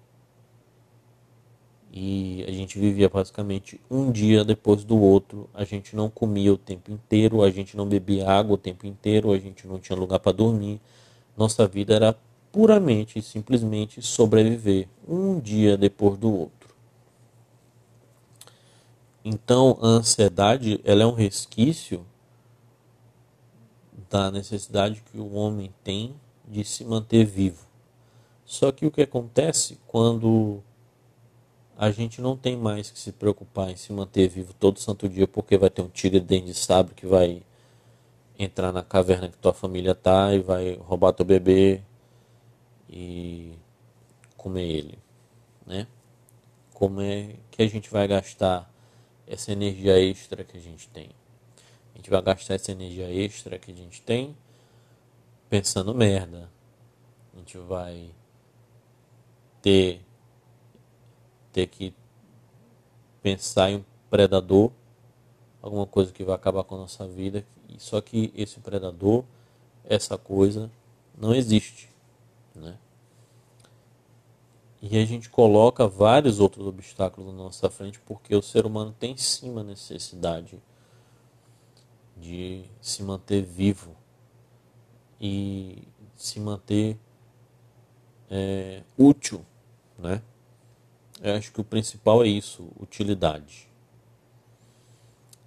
e 1.93 2.45
a 2.47 2.51
gente 2.51 2.79
vivia 2.79 3.09
basicamente 3.09 3.81
um 3.91 4.11
dia 4.11 4.45
depois 4.45 4.85
do 4.85 4.99
outro. 4.99 5.49
A 5.55 5.65
gente 5.65 5.95
não 5.95 6.11
comia 6.11 6.53
o 6.53 6.59
tempo 6.59 6.91
inteiro, 6.91 7.43
a 7.43 7.51
gente 7.51 7.77
não 7.77 7.87
bebia 7.87 8.29
água 8.29 8.55
o 8.55 8.59
tempo 8.59 8.87
inteiro, 8.87 9.33
a 9.33 9.39
gente 9.39 9.67
não 9.67 9.79
tinha 9.79 9.97
lugar 9.97 10.19
para 10.19 10.33
dormir. 10.33 10.81
Nossa 11.37 11.67
vida 11.67 11.95
era 11.95 12.15
puramente 12.51 13.19
e 13.19 13.23
simplesmente 13.23 14.03
sobreviver 14.03 14.89
um 15.07 15.39
dia 15.39 15.77
depois 15.77 16.17
do 16.17 16.33
outro. 16.33 16.75
Então 19.25 19.79
a 19.81 19.87
ansiedade 19.87 20.81
ela 20.85 21.03
é 21.03 21.07
um 21.07 21.15
resquício 21.15 22.05
da 24.11 24.31
necessidade 24.31 25.03
que 25.11 25.19
o 25.19 25.35
homem 25.35 25.73
tem 25.83 26.15
de 26.47 26.65
se 26.65 26.85
manter 26.85 27.25
vivo. 27.25 27.67
Só 28.45 28.71
que 28.71 28.87
o 28.87 28.91
que 28.91 29.03
acontece 29.03 29.79
quando 29.87 30.63
a 31.77 31.91
gente 31.91 32.23
não 32.23 32.37
tem 32.37 32.57
mais 32.57 32.91
que 32.91 32.99
se 32.99 33.13
preocupar 33.13 33.71
em 33.71 33.77
se 33.77 33.93
manter 33.93 34.29
vivo 34.29 34.55
todo 34.55 34.79
santo 34.79 35.09
dia 35.09 35.27
porque 35.27 35.59
vai 35.59 35.69
ter 35.69 35.83
um 35.83 35.89
tigre 35.89 36.21
dentro 36.21 36.47
de 36.47 36.55
sabre 36.55 36.95
que 36.95 37.07
vai 37.07 37.43
entrar 38.39 38.73
na 38.73 38.83
caverna 38.83 39.29
que 39.29 39.37
tua 39.37 39.53
família 39.53 39.95
tá 39.95 40.33
e 40.35 40.39
vai 40.39 40.77
roubar 40.77 41.13
teu 41.13 41.27
bebê 41.27 41.83
e 42.89 43.53
comer 44.37 44.65
ele, 44.65 44.99
né? 45.67 45.87
Como 46.73 47.01
é 47.01 47.37
que 47.51 47.63
a 47.63 47.69
gente 47.69 47.91
vai 47.91 48.07
gastar 48.07 48.71
essa 49.27 49.51
energia 49.53 49.99
extra 49.99 50.45
que 50.45 50.57
a 50.57 50.61
gente 50.61 50.89
tem? 50.91 51.11
A 51.97 51.99
gente 51.99 52.11
vai 52.11 52.21
gastar 52.21 52.55
essa 52.55 52.73
energia 52.73 53.11
extra 53.11 53.59
que 53.59 53.71
a 53.71 53.75
gente 53.75 54.03
tem 54.03 54.37
pensando 55.49 55.95
merda. 55.95 56.51
A 57.33 57.39
gente 57.39 57.57
vai 57.57 58.11
ter 59.63 60.03
ter 61.55 61.67
que 61.69 61.95
pensar 63.23 63.71
em 63.71 63.77
um 63.77 63.85
predador, 64.11 64.71
alguma 65.63 65.87
coisa 65.87 66.13
que 66.13 66.23
vai 66.23 66.35
acabar 66.35 66.63
com 66.65 66.75
a 66.75 66.79
nossa 66.79 67.09
vida, 67.09 67.47
só 67.79 67.99
que 68.03 68.31
esse 68.37 68.61
predador, 68.61 69.25
essa 69.83 70.19
coisa 70.19 70.71
não 71.17 71.35
existe, 71.35 71.89
né? 72.55 72.77
E 74.83 74.99
a 74.99 75.05
gente 75.07 75.31
coloca 75.31 75.89
vários 75.89 76.41
outros 76.41 76.67
obstáculos 76.67 77.33
na 77.33 77.43
nossa 77.45 77.71
frente 77.71 77.99
porque 78.01 78.37
o 78.37 78.43
ser 78.43 78.67
humano 78.67 78.95
tem 79.01 79.17
sim 79.17 79.49
uma 79.49 79.65
necessidade 79.65 80.61
de 82.17 82.65
se 82.81 83.03
manter 83.03 83.43
vivo 83.43 83.95
e 85.21 85.83
se 86.17 86.41
manter 86.41 86.99
é, 88.31 88.83
útil, 88.97 89.45
né? 89.99 90.23
Eu 91.21 91.35
acho 91.35 91.53
que 91.53 91.61
o 91.61 91.65
principal 91.65 92.25
é 92.25 92.29
isso, 92.29 92.71
utilidade. 92.79 93.69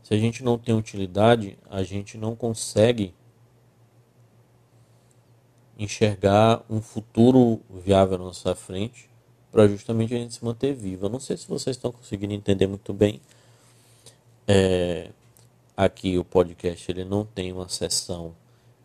Se 0.04 0.14
a 0.14 0.18
gente 0.18 0.44
não 0.44 0.58
tem 0.58 0.76
utilidade, 0.76 1.58
a 1.70 1.84
gente 1.84 2.18
não 2.18 2.36
consegue 2.36 3.14
enxergar 5.78 6.64
um 6.70 6.82
futuro 6.82 7.62
viável 7.70 8.18
na 8.18 8.26
nossa 8.26 8.54
frente 8.56 9.10
para 9.52 9.68
justamente 9.68 10.14
a 10.14 10.18
gente 10.18 10.34
se 10.34 10.44
manter 10.44 10.74
vivo. 10.74 11.06
Eu 11.06 11.10
não 11.10 11.20
sei 11.20 11.38
se 11.38 11.48
vocês 11.48 11.76
estão 11.76 11.92
conseguindo 11.92 12.34
entender 12.34 12.68
muito 12.68 12.92
bem. 12.92 13.22
É, 14.48 15.12
aqui 15.80 16.18
o 16.18 16.26
podcast 16.26 16.92
ele 16.92 17.06
não 17.06 17.24
tem 17.24 17.54
uma 17.54 17.70
sessão 17.70 18.36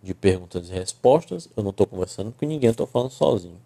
de 0.01 0.15
perguntas 0.15 0.69
e 0.69 0.73
respostas. 0.73 1.49
Eu 1.57 1.63
não 1.65 1.71
estou 1.71 1.87
conversando 1.89 2.31
com 2.33 2.47
ninguém, 2.47 2.71
estou 2.71 2.87
falando 2.87 3.11
sozinho. 3.11 3.61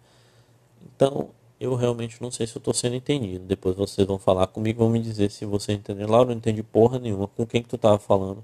Então 0.83 1.29
eu 1.59 1.75
realmente 1.75 2.19
não 2.21 2.31
sei 2.31 2.47
se 2.47 2.55
eu 2.55 2.59
estou 2.59 2.73
sendo 2.73 2.95
entendido. 2.95 3.45
Depois 3.45 3.75
vocês 3.75 4.07
vão 4.07 4.17
falar 4.17 4.47
comigo, 4.47 4.79
vão 4.79 4.89
me 4.89 4.99
dizer 4.99 5.29
se 5.29 5.45
você 5.45 5.73
entendeu. 5.73 6.09
Lá 6.09 6.19
eu 6.19 6.25
não 6.25 6.33
entendi 6.33 6.63
porra 6.63 6.97
nenhuma. 6.97 7.27
Com 7.27 7.45
quem 7.45 7.61
que 7.61 7.69
tu 7.69 7.75
estava 7.75 7.99
falando? 7.99 8.43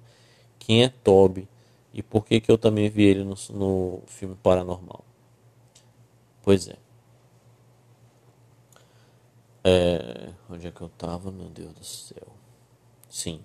Quem 0.60 0.84
é 0.84 0.90
Toby? 0.90 1.48
E 1.94 2.04
por 2.04 2.26
que 2.26 2.40
que 2.40 2.52
eu 2.52 2.58
também 2.58 2.90
vi 2.90 3.04
ele 3.06 3.24
no, 3.24 3.36
no 3.52 4.04
filme 4.06 4.36
Paranormal? 4.36 5.04
Pois 6.44 6.68
é. 6.68 6.76
É, 9.64 10.32
onde 10.50 10.68
é 10.68 10.72
que 10.72 10.82
eu 10.82 10.90
tava, 10.90 11.32
meu 11.32 11.50
Deus 11.50 11.74
do 11.74 11.84
céu? 11.84 12.28
Sim. 13.10 13.42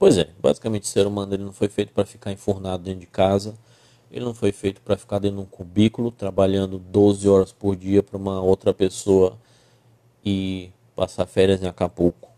Pois 0.00 0.16
é, 0.16 0.30
basicamente 0.40 0.84
o 0.84 0.86
ser 0.86 1.06
humano 1.06 1.34
ele 1.34 1.44
não 1.44 1.52
foi 1.52 1.68
feito 1.68 1.92
para 1.92 2.06
ficar 2.06 2.32
enfurnado 2.32 2.84
dentro 2.84 3.00
de 3.00 3.06
casa. 3.06 3.54
Ele 4.10 4.24
não 4.24 4.32
foi 4.32 4.50
feito 4.50 4.80
para 4.80 4.96
ficar 4.96 5.18
dentro 5.18 5.36
de 5.36 5.42
um 5.42 5.46
cubículo 5.46 6.10
trabalhando 6.10 6.78
12 6.78 7.28
horas 7.28 7.52
por 7.52 7.76
dia 7.76 8.02
para 8.02 8.16
uma 8.16 8.40
outra 8.40 8.72
pessoa 8.72 9.36
e 10.24 10.70
passar 10.96 11.26
férias 11.26 11.62
em 11.62 11.66
Acapulco. 11.66 12.30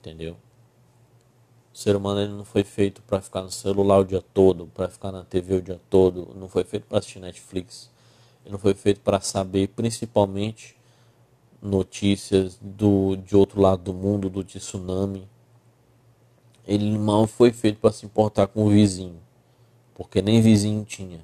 Entendeu? 0.00 0.36
O 1.72 1.78
ser 1.78 1.94
humano 1.94 2.20
ele 2.20 2.32
não 2.32 2.44
foi 2.44 2.64
feito 2.64 3.00
para 3.02 3.20
ficar 3.20 3.42
no 3.42 3.50
celular 3.52 4.00
o 4.00 4.04
dia 4.04 4.24
todo, 4.34 4.66
para 4.74 4.88
ficar 4.88 5.12
na 5.12 5.22
TV 5.22 5.54
o 5.54 5.62
dia 5.62 5.80
todo, 5.88 6.34
não 6.34 6.48
foi 6.48 6.64
feito 6.64 6.86
para 6.88 6.98
assistir 6.98 7.20
Netflix. 7.20 7.88
Ele 8.44 8.50
não 8.50 8.58
foi 8.58 8.74
feito 8.74 9.00
para 9.02 9.20
saber 9.20 9.68
principalmente 9.68 10.76
notícias 11.62 12.58
do, 12.60 13.14
de 13.14 13.36
outro 13.36 13.60
lado 13.60 13.84
do 13.84 13.94
mundo, 13.94 14.28
do 14.28 14.42
tsunami. 14.42 15.28
Ele 16.70 16.96
mal 16.96 17.26
foi 17.26 17.50
feito 17.50 17.80
para 17.80 17.90
se 17.90 18.06
importar 18.06 18.46
com 18.46 18.64
o 18.64 18.70
vizinho, 18.70 19.20
porque 19.92 20.22
nem 20.22 20.40
vizinho 20.40 20.84
tinha 20.84 21.18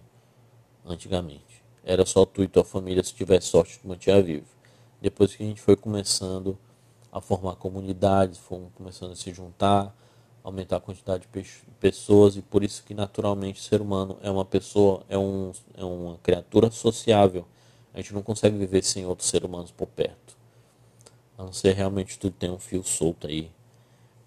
antigamente. 0.84 1.62
Era 1.84 2.04
só 2.04 2.26
tu 2.26 2.42
e 2.42 2.48
tua 2.48 2.64
família, 2.64 3.00
se 3.04 3.14
tivesse 3.14 3.46
sorte, 3.46 3.78
tu 3.78 3.86
mantinha 3.86 4.20
vivo. 4.20 4.46
Depois 5.00 5.36
que 5.36 5.44
a 5.44 5.46
gente 5.46 5.60
foi 5.60 5.76
começando 5.76 6.58
a 7.12 7.20
formar 7.20 7.54
comunidades, 7.54 8.38
fomos 8.38 8.72
começando 8.74 9.12
a 9.12 9.14
se 9.14 9.32
juntar, 9.32 9.96
aumentar 10.42 10.78
a 10.78 10.80
quantidade 10.80 11.28
de 11.32 11.46
pessoas 11.78 12.36
e 12.36 12.42
por 12.42 12.64
isso 12.64 12.82
que 12.82 12.92
naturalmente 12.92 13.60
o 13.60 13.62
ser 13.62 13.80
humano 13.80 14.18
é 14.22 14.28
uma 14.28 14.44
pessoa, 14.44 15.04
é, 15.08 15.16
um, 15.16 15.52
é 15.76 15.84
uma 15.84 16.18
criatura 16.24 16.72
sociável 16.72 17.46
a 17.94 18.00
gente 18.00 18.12
não 18.12 18.20
consegue 18.20 18.58
viver 18.58 18.82
sem 18.82 19.06
outros 19.06 19.28
seres 19.28 19.48
humanos 19.48 19.70
por 19.70 19.86
perto. 19.86 20.36
A 21.38 21.44
não 21.44 21.52
ser 21.52 21.72
realmente 21.72 22.18
tu 22.18 22.32
tem 22.32 22.50
um 22.50 22.58
fio 22.58 22.82
solto 22.82 23.28
aí 23.28 23.48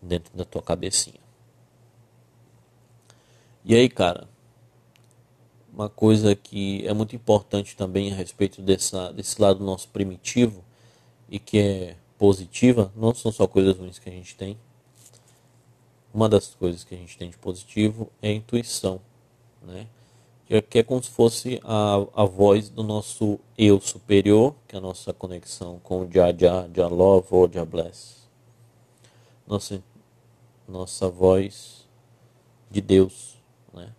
dentro 0.01 0.35
da 0.35 0.45
tua 0.45 0.62
cabecinha. 0.62 1.19
E 3.63 3.75
aí, 3.75 3.89
cara, 3.89 4.27
uma 5.71 5.89
coisa 5.89 6.35
que 6.35 6.85
é 6.88 6.93
muito 6.93 7.15
importante 7.15 7.75
também 7.75 8.12
a 8.12 8.15
respeito 8.15 8.62
dessa, 8.62 9.12
desse 9.13 9.41
lado 9.41 9.63
nosso 9.63 9.88
primitivo 9.89 10.63
e 11.29 11.39
que 11.39 11.59
é 11.59 11.95
positiva, 12.17 12.91
não 12.95 13.13
são 13.13 13.31
só 13.31 13.47
coisas 13.47 13.77
ruins 13.77 13.99
que 13.99 14.09
a 14.09 14.12
gente 14.12 14.35
tem. 14.35 14.57
Uma 16.13 16.27
das 16.27 16.55
coisas 16.55 16.83
que 16.83 16.95
a 16.95 16.97
gente 16.97 17.17
tem 17.17 17.29
de 17.29 17.38
positivo 17.38 18.12
é 18.21 18.29
a 18.29 18.33
intuição, 18.33 18.99
né? 19.62 19.88
que 20.69 20.79
é 20.79 20.83
como 20.83 21.01
se 21.03 21.12
fosse 21.12 21.62
a, 21.63 22.05
a 22.15 22.25
voz 22.25 22.69
do 22.69 22.81
nosso 22.81 23.39
eu 23.55 23.79
superior, 23.79 24.55
que 24.67 24.75
é 24.75 24.79
a 24.79 24.81
nossa 24.81 25.13
conexão 25.13 25.79
com 25.83 26.01
o 26.01 26.12
Jah 26.12 26.35
Jah, 26.35 26.67
Jah 26.75 26.88
Love 26.88 27.27
ou 27.29 27.47
Jah 27.47 27.65
Bless. 27.65 28.17
Nossa, 29.45 29.83
nossa 30.69 31.10
voz 31.10 31.88
de 32.69 32.79
Deus, 32.79 33.38
né? 33.73 33.93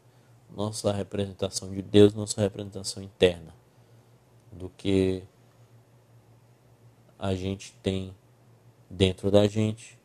nossa 0.54 0.92
representação 0.92 1.70
de 1.70 1.82
Deus, 1.82 2.14
nossa 2.14 2.40
representação 2.40 3.02
interna 3.02 3.54
do 4.52 4.70
que 4.70 5.22
a 7.18 7.34
gente 7.34 7.72
tem 7.82 8.14
dentro 8.88 9.30
da 9.30 9.46
gente, 9.46 9.98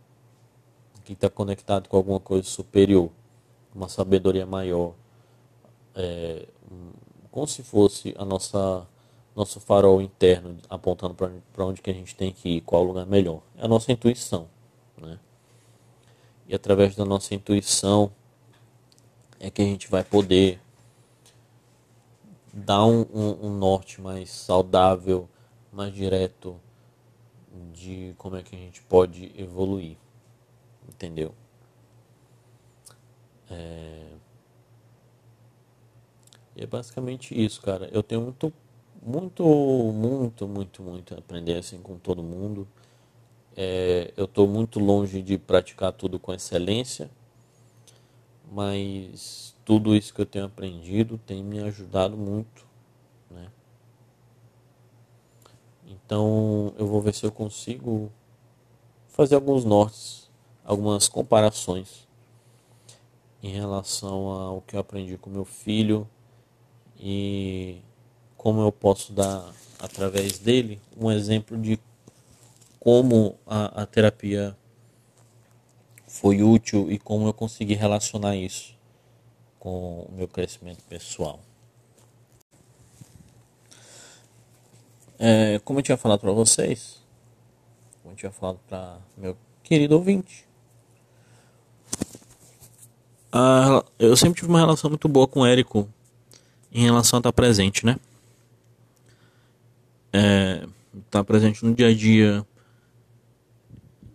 que 1.03 1.13
está 1.13 1.29
conectado 1.29 1.87
com 1.87 1.97
alguma 1.97 2.19
coisa 2.19 2.47
superior, 2.47 3.11
uma 3.73 3.87
sabedoria 3.87 4.45
maior 4.45 4.95
é, 5.93 6.47
como 7.31 7.47
se 7.47 7.63
fosse 7.63 8.13
a 8.17 8.25
nossa 8.25 8.87
nosso 9.35 9.59
farol 9.59 10.01
interno 10.01 10.57
apontando 10.69 11.13
para 11.13 11.65
onde 11.65 11.81
que 11.81 11.89
a 11.89 11.93
gente 11.93 12.15
tem 12.15 12.31
que 12.31 12.47
ir, 12.47 12.61
qual 12.61 12.81
lugar 12.83 13.05
melhor. 13.05 13.41
É 13.57 13.65
a 13.65 13.67
nossa 13.67 13.91
intuição? 13.91 14.47
E 16.47 16.55
através 16.55 16.95
da 16.95 17.05
nossa 17.05 17.33
intuição 17.33 18.11
é 19.39 19.49
que 19.49 19.61
a 19.61 19.65
gente 19.65 19.89
vai 19.89 20.03
poder 20.03 20.59
dar 22.53 22.85
um, 22.85 23.01
um, 23.13 23.47
um 23.47 23.57
norte 23.57 23.99
mais 23.99 24.29
saudável, 24.29 25.27
mais 25.71 25.93
direto 25.93 26.59
de 27.73 28.13
como 28.17 28.35
é 28.35 28.43
que 28.43 28.55
a 28.55 28.59
gente 28.59 28.81
pode 28.83 29.31
evoluir, 29.37 29.97
entendeu? 30.87 31.33
É... 33.49 34.13
E 36.55 36.63
é 36.63 36.65
basicamente 36.65 37.39
isso, 37.39 37.61
cara. 37.61 37.89
Eu 37.91 38.01
tenho 38.01 38.21
muito, 38.21 38.53
muito, 39.01 39.43
muito, 39.43 40.47
muito, 40.47 40.81
muito 40.81 41.13
a 41.13 41.17
aprender 41.17 41.57
assim 41.57 41.79
com 41.81 41.97
todo 41.97 42.23
mundo. 42.23 42.65
É, 43.55 44.11
eu 44.17 44.25
estou 44.25 44.47
muito 44.47 44.79
longe 44.79 45.21
de 45.21 45.37
praticar 45.37 45.93
tudo 45.93 46.19
com 46.19 46.33
excelência, 46.33 47.09
mas 48.51 49.55
tudo 49.63 49.95
isso 49.95 50.13
que 50.13 50.21
eu 50.21 50.25
tenho 50.25 50.45
aprendido 50.45 51.17
tem 51.17 51.43
me 51.43 51.59
ajudado 51.59 52.17
muito, 52.17 52.65
né? 53.31 53.47
Então 55.87 56.73
eu 56.77 56.85
vou 56.85 57.01
ver 57.01 57.13
se 57.13 57.25
eu 57.25 57.31
consigo 57.31 58.11
fazer 59.07 59.35
alguns 59.35 59.63
nortes, 59.63 60.29
algumas 60.65 61.07
comparações 61.07 62.05
em 63.41 63.49
relação 63.49 64.27
ao 64.27 64.61
que 64.61 64.75
eu 64.75 64.79
aprendi 64.79 65.17
com 65.17 65.29
meu 65.29 65.45
filho 65.45 66.07
e 66.99 67.79
como 68.35 68.61
eu 68.61 68.71
posso 68.71 69.13
dar 69.13 69.53
através 69.79 70.39
dele 70.39 70.81
um 70.97 71.11
exemplo 71.11 71.57
de 71.57 71.79
como 72.85 73.39
a, 73.47 73.81
a 73.81 73.85
terapia 73.87 74.55
foi 76.07 76.43
útil 76.43 76.91
e 76.91 76.99
como 76.99 77.27
eu 77.27 77.33
consegui 77.33 77.73
relacionar 77.73 78.35
isso 78.35 78.77
com 79.57 80.01
o 80.01 80.11
meu 80.15 80.27
crescimento 80.27 80.83
pessoal. 80.83 81.39
É, 85.17 85.57
como 85.65 85.79
eu 85.79 85.83
tinha 85.83 85.97
falado 85.97 86.19
para 86.19 86.31
vocês, 86.31 87.01
como 88.03 88.13
tinha 88.13 88.31
falado 88.31 88.59
para 88.67 88.99
meu 89.17 89.35
querido 89.63 89.95
ouvinte. 89.95 90.45
Ah, 93.31 93.83
eu 93.97 94.15
sempre 94.15 94.41
tive 94.41 94.51
uma 94.51 94.59
relação 94.59 94.91
muito 94.91 95.09
boa 95.09 95.27
com 95.27 95.39
o 95.39 95.45
Érico 95.47 95.89
em 96.71 96.83
relação 96.83 97.17
a 97.17 97.19
estar 97.21 97.33
presente, 97.33 97.83
né? 97.83 97.97
É, 100.13 100.67
estar 101.03 101.23
presente 101.23 101.65
no 101.65 101.73
dia 101.73 101.87
a 101.87 101.93
dia. 101.95 102.45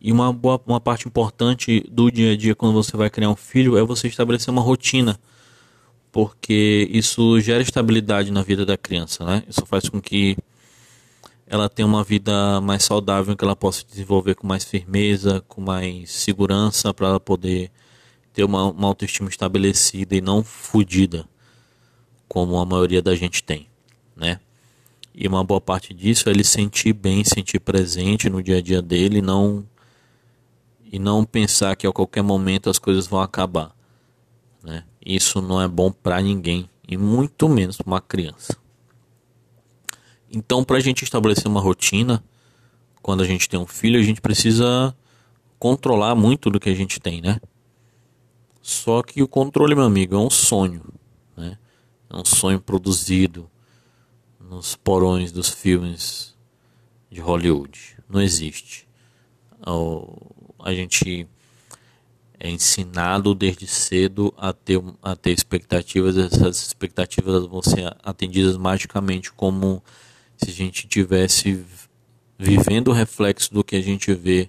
E 0.01 0.11
uma, 0.11 0.33
boa, 0.33 0.61
uma 0.67 0.81
parte 0.81 1.07
importante 1.07 1.85
do 1.91 2.11
dia 2.11 2.33
a 2.33 2.37
dia 2.37 2.55
quando 2.55 2.73
você 2.73 2.97
vai 2.97 3.11
criar 3.11 3.29
um 3.29 3.37
filho 3.37 3.77
é 3.77 3.85
você 3.85 4.09
estabelecer 4.09 4.51
uma 4.51 4.63
rotina. 4.63 5.21
Porque 6.11 6.89
isso 6.91 7.39
gera 7.41 7.63
estabilidade 7.63 8.33
na 8.33 8.43
vida 8.43 8.65
da 8.65 8.77
criança, 8.77 9.25
né? 9.25 9.43
Isso 9.49 9.65
faz 9.67 9.89
com 9.89 10.01
que 10.01 10.37
ela 11.47 11.69
tenha 11.69 11.87
uma 11.87 12.03
vida 12.03 12.61
mais 12.61 12.85
saudável, 12.85 13.37
que 13.37 13.45
ela 13.45 13.55
possa 13.55 13.85
desenvolver 13.85 14.35
com 14.35 14.47
mais 14.47 14.65
firmeza, 14.65 15.43
com 15.47 15.61
mais 15.61 16.11
segurança, 16.11 16.95
para 16.95 17.09
ela 17.09 17.21
poder 17.21 17.71
ter 18.33 18.45
uma, 18.45 18.71
uma 18.71 18.89
autoestima 18.89 19.29
estabelecida 19.29 20.15
e 20.17 20.21
não 20.21 20.43
fodida, 20.43 21.27
como 22.29 22.57
a 22.59 22.65
maioria 22.65 23.03
da 23.03 23.15
gente 23.15 23.43
tem, 23.43 23.67
né? 24.17 24.41
E 25.15 25.27
uma 25.27 25.43
boa 25.43 25.61
parte 25.61 25.93
disso 25.93 26.29
é 26.29 26.33
ele 26.33 26.45
sentir 26.45 26.93
bem, 26.93 27.25
sentir 27.25 27.59
presente 27.59 28.31
no 28.31 28.43
dia 28.43 28.59
a 28.59 28.63
dia 28.63 28.81
dele, 28.81 29.21
não 29.21 29.67
e 30.91 30.99
não 30.99 31.25
pensar 31.25 31.77
que 31.77 31.87
a 31.87 31.93
qualquer 31.93 32.23
momento 32.23 32.69
as 32.69 32.79
coisas 32.79 33.07
vão 33.07 33.21
acabar, 33.21 33.75
né? 34.63 34.85
Isso 35.05 35.41
não 35.41 35.63
é 35.63 35.69
bom 35.69 35.93
para 35.93 36.21
ninguém 36.21 36.69
e 36.87 36.97
muito 36.97 37.49
menos 37.49 37.77
para 37.77 37.87
uma 37.87 38.01
criança. 38.01 38.57
Então, 40.31 40.65
para 40.65 40.77
a 40.77 40.81
gente 40.81 41.05
estabelecer 41.05 41.47
uma 41.47 41.61
rotina, 41.61 42.23
quando 43.01 43.23
a 43.23 43.27
gente 43.27 43.49
tem 43.49 43.59
um 43.59 43.67
filho, 43.67 43.99
a 43.99 44.03
gente 44.03 44.21
precisa 44.21 44.95
controlar 45.59 46.15
muito 46.15 46.51
do 46.51 46.59
que 46.59 46.69
a 46.69 46.75
gente 46.75 46.99
tem, 46.99 47.21
né? 47.21 47.41
Só 48.61 49.03
que 49.03 49.23
o 49.23 49.29
controle, 49.29 49.75
meu 49.75 49.85
amigo, 49.85 50.15
é 50.15 50.19
um 50.19 50.31
sonho, 50.31 50.83
né? 51.37 51.57
É 52.09 52.17
um 52.17 52.25
sonho 52.25 52.61
produzido 52.61 53.49
nos 54.41 54.75
porões 54.75 55.31
dos 55.31 55.49
filmes 55.49 56.37
de 57.11 57.21
Hollywood. 57.21 57.97
Não 58.09 58.21
existe. 58.21 58.89
A 60.65 60.73
gente 60.75 61.27
é 62.39 62.51
ensinado 62.51 63.35
desde 63.35 63.67
cedo 63.67 64.33
a 64.37 64.53
ter, 64.53 64.83
a 65.03 65.15
ter 65.15 65.33
expectativas, 65.33 66.17
essas 66.17 66.67
expectativas 66.67 67.47
vão 67.47 67.63
ser 67.63 67.95
atendidas 68.03 68.57
magicamente 68.57 69.31
como 69.31 69.83
se 70.39 70.51
a 70.51 70.53
gente 70.53 70.89
tivesse 70.89 71.65
vivendo 72.39 72.89
o 72.89 72.95
reflexo 72.95 73.53
do 73.53 73.63
que 73.63 73.77
a 73.77 73.83
gente 73.83 74.15
vê 74.15 74.49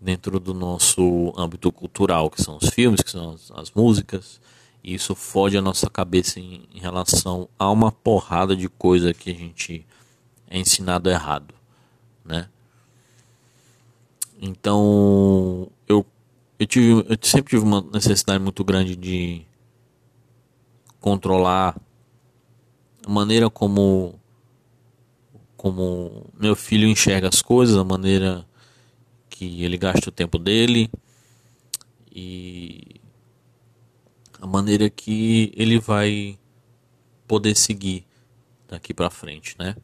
dentro 0.00 0.40
do 0.40 0.54
nosso 0.54 1.32
âmbito 1.36 1.70
cultural, 1.70 2.30
que 2.30 2.42
são 2.42 2.56
os 2.56 2.70
filmes, 2.70 3.02
que 3.02 3.10
são 3.10 3.32
as, 3.32 3.50
as 3.50 3.70
músicas. 3.72 4.40
E 4.82 4.94
isso 4.94 5.14
fode 5.14 5.58
a 5.58 5.62
nossa 5.62 5.90
cabeça 5.90 6.40
em, 6.40 6.66
em, 6.74 6.78
relação 6.78 7.48
a 7.58 7.70
uma 7.70 7.92
porrada 7.92 8.56
de 8.56 8.68
coisa 8.68 9.12
que 9.12 9.30
a 9.30 9.34
gente 9.34 9.84
é 10.48 10.58
ensinado 10.58 11.10
errado, 11.10 11.54
né? 12.24 12.48
Então, 14.40 15.68
eu, 15.88 16.06
eu, 16.58 16.66
tive, 16.66 17.04
eu 17.08 17.18
sempre 17.22 17.50
tive 17.50 17.64
uma 17.64 17.80
necessidade 17.92 18.42
muito 18.42 18.64
grande 18.64 18.94
de 18.94 19.44
controlar 21.00 21.76
a 23.04 23.10
maneira 23.10 23.50
como 23.50 24.14
como 25.56 26.30
meu 26.38 26.54
filho 26.54 26.86
enxerga 26.86 27.28
as 27.28 27.42
coisas, 27.42 27.76
a 27.76 27.82
maneira 27.82 28.46
que 29.28 29.64
ele 29.64 29.76
gasta 29.76 30.08
o 30.08 30.12
tempo 30.12 30.38
dele 30.38 30.88
e 32.14 33.00
a 34.40 34.46
maneira 34.46 34.88
que 34.88 35.52
ele 35.56 35.80
vai 35.80 36.38
poder 37.26 37.56
seguir 37.56 38.06
daqui 38.68 38.94
para 38.94 39.10
frente, 39.10 39.56
né? 39.58 39.76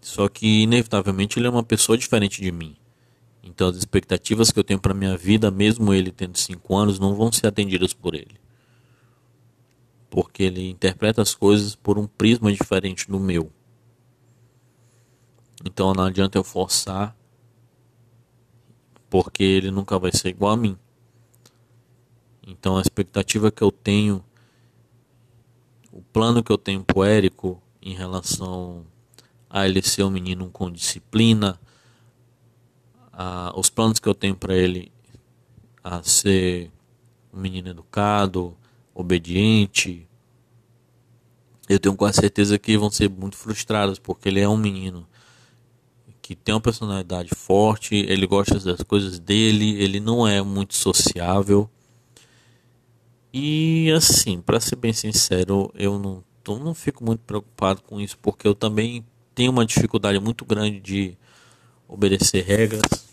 Só 0.00 0.28
que 0.28 0.62
inevitavelmente 0.62 1.38
ele 1.38 1.46
é 1.46 1.50
uma 1.50 1.64
pessoa 1.64 1.96
diferente 1.96 2.40
de 2.40 2.52
mim. 2.52 2.77
Então 3.42 3.68
as 3.68 3.76
expectativas 3.76 4.50
que 4.50 4.58
eu 4.58 4.64
tenho 4.64 4.80
para 4.80 4.94
minha 4.94 5.16
vida, 5.16 5.50
mesmo 5.50 5.92
ele 5.92 6.10
tendo 6.10 6.36
5 6.36 6.76
anos, 6.76 6.98
não 6.98 7.14
vão 7.14 7.32
ser 7.32 7.46
atendidas 7.46 7.92
por 7.92 8.14
ele. 8.14 8.40
Porque 10.10 10.42
ele 10.42 10.70
interpreta 10.70 11.22
as 11.22 11.34
coisas 11.34 11.74
por 11.74 11.98
um 11.98 12.06
prisma 12.06 12.52
diferente 12.52 13.08
do 13.08 13.18
meu. 13.18 13.50
Então 15.64 15.92
não 15.92 16.04
adianta 16.04 16.38
eu 16.38 16.44
forçar 16.44 17.16
porque 19.10 19.42
ele 19.42 19.70
nunca 19.70 19.98
vai 19.98 20.12
ser 20.12 20.28
igual 20.28 20.52
a 20.52 20.56
mim. 20.56 20.76
Então 22.46 22.76
a 22.76 22.80
expectativa 22.80 23.50
que 23.50 23.62
eu 23.62 23.70
tenho, 23.70 24.24
o 25.92 26.02
plano 26.02 26.42
que 26.42 26.52
eu 26.52 26.58
tenho 26.58 26.84
pro 26.84 27.04
Érico 27.04 27.60
em 27.82 27.94
relação 27.94 28.86
a 29.48 29.66
ele 29.66 29.82
ser 29.82 30.02
um 30.02 30.10
menino 30.10 30.50
com 30.50 30.70
disciplina, 30.70 31.58
a, 33.20 33.52
os 33.58 33.68
planos 33.68 33.98
que 33.98 34.08
eu 34.08 34.14
tenho 34.14 34.36
para 34.36 34.56
ele 34.56 34.92
a 35.82 36.00
ser 36.04 36.70
um 37.34 37.40
menino 37.40 37.68
educado, 37.68 38.56
obediente, 38.94 40.06
eu 41.68 41.80
tenho 41.80 41.96
quase 41.96 42.20
certeza 42.20 42.56
que 42.58 42.78
vão 42.78 42.90
ser 42.90 43.10
muito 43.10 43.36
frustrados, 43.36 43.98
porque 43.98 44.28
ele 44.28 44.38
é 44.38 44.48
um 44.48 44.56
menino 44.56 45.04
que 46.22 46.36
tem 46.36 46.54
uma 46.54 46.60
personalidade 46.60 47.30
forte, 47.34 47.96
ele 47.96 48.26
gosta 48.26 48.58
das 48.60 48.82
coisas 48.82 49.18
dele, 49.18 49.82
ele 49.82 49.98
não 49.98 50.26
é 50.26 50.40
muito 50.40 50.74
sociável. 50.74 51.68
E 53.32 53.90
assim, 53.96 54.40
para 54.40 54.60
ser 54.60 54.76
bem 54.76 54.92
sincero, 54.92 55.72
eu 55.74 55.98
não, 55.98 56.22
não 56.58 56.74
fico 56.74 57.04
muito 57.04 57.20
preocupado 57.20 57.82
com 57.82 58.00
isso, 58.00 58.16
porque 58.18 58.46
eu 58.46 58.54
também 58.54 59.04
tenho 59.34 59.50
uma 59.50 59.66
dificuldade 59.66 60.20
muito 60.20 60.44
grande 60.44 60.78
de 60.80 61.18
obedecer 61.88 62.44
regras. 62.44 63.07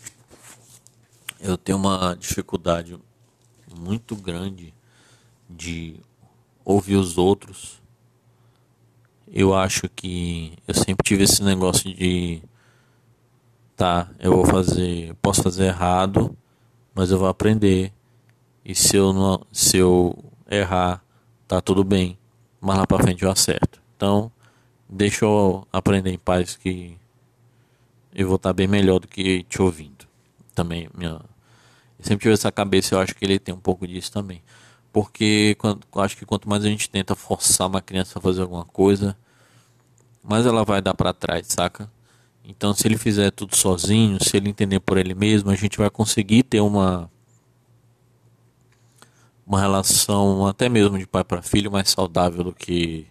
Eu 1.40 1.56
tenho 1.56 1.78
uma 1.78 2.16
dificuldade 2.18 2.98
muito 3.78 4.16
grande 4.16 4.72
de 5.48 5.96
ouvir 6.64 6.96
os 6.96 7.18
outros. 7.18 7.80
Eu 9.28 9.54
acho 9.54 9.88
que 9.88 10.52
eu 10.66 10.74
sempre 10.74 11.04
tive 11.04 11.24
esse 11.24 11.42
negócio 11.42 11.92
de 11.94 12.42
tá, 13.76 14.10
eu 14.18 14.32
vou 14.32 14.46
fazer, 14.46 15.14
posso 15.20 15.42
fazer 15.42 15.66
errado, 15.66 16.36
mas 16.94 17.10
eu 17.10 17.18
vou 17.18 17.28
aprender. 17.28 17.92
E 18.64 18.74
se 18.74 18.96
eu 18.96 19.12
não, 19.12 19.46
se 19.52 19.76
eu 19.76 20.16
errar, 20.50 21.04
tá 21.46 21.60
tudo 21.60 21.84
bem. 21.84 22.18
Mas 22.60 22.78
lá 22.78 22.86
para 22.86 23.02
frente 23.02 23.22
eu 23.22 23.30
acerto. 23.30 23.80
Então, 23.96 24.32
deixa 24.88 25.24
eu 25.24 25.66
aprender 25.72 26.10
em 26.10 26.18
paz 26.18 26.56
que 26.56 26.96
eu 28.14 28.26
vou 28.26 28.36
estar 28.36 28.48
tá 28.48 28.52
bem 28.54 28.66
melhor 28.66 28.98
do 28.98 29.06
que 29.06 29.42
te 29.44 29.60
ouvindo. 29.60 30.05
Também 30.56 30.88
minha 30.96 31.20
sempre 32.00 32.22
tive 32.22 32.34
essa 32.34 32.50
cabeça, 32.52 32.94
eu 32.94 33.00
acho 33.00 33.14
que 33.14 33.24
ele 33.24 33.38
tem 33.38 33.54
um 33.54 33.60
pouco 33.60 33.86
disso 33.86 34.12
também. 34.12 34.42
Porque 34.92 35.54
quando, 35.58 35.80
acho 35.96 36.16
que 36.16 36.24
quanto 36.26 36.48
mais 36.48 36.64
a 36.64 36.68
gente 36.68 36.88
tenta 36.90 37.14
forçar 37.14 37.68
uma 37.68 37.82
criança 37.82 38.18
a 38.18 38.22
fazer 38.22 38.42
alguma 38.42 38.64
coisa, 38.64 39.16
mais 40.22 40.46
ela 40.46 40.64
vai 40.64 40.80
dar 40.82 40.94
para 40.94 41.12
trás, 41.12 41.46
saca? 41.48 41.90
Então, 42.44 42.72
se 42.74 42.86
ele 42.86 42.96
fizer 42.96 43.30
tudo 43.32 43.56
sozinho, 43.56 44.22
se 44.22 44.36
ele 44.36 44.48
entender 44.48 44.80
por 44.80 44.98
ele 44.98 45.14
mesmo, 45.14 45.50
a 45.50 45.56
gente 45.56 45.78
vai 45.78 45.90
conseguir 45.90 46.44
ter 46.44 46.60
uma 46.60 47.10
uma 49.46 49.60
relação 49.60 50.46
até 50.46 50.68
mesmo 50.68 50.98
de 50.98 51.06
pai 51.06 51.22
para 51.22 51.40
filho 51.42 51.70
mais 51.70 51.90
saudável 51.90 52.44
do 52.44 52.52
que 52.52 53.06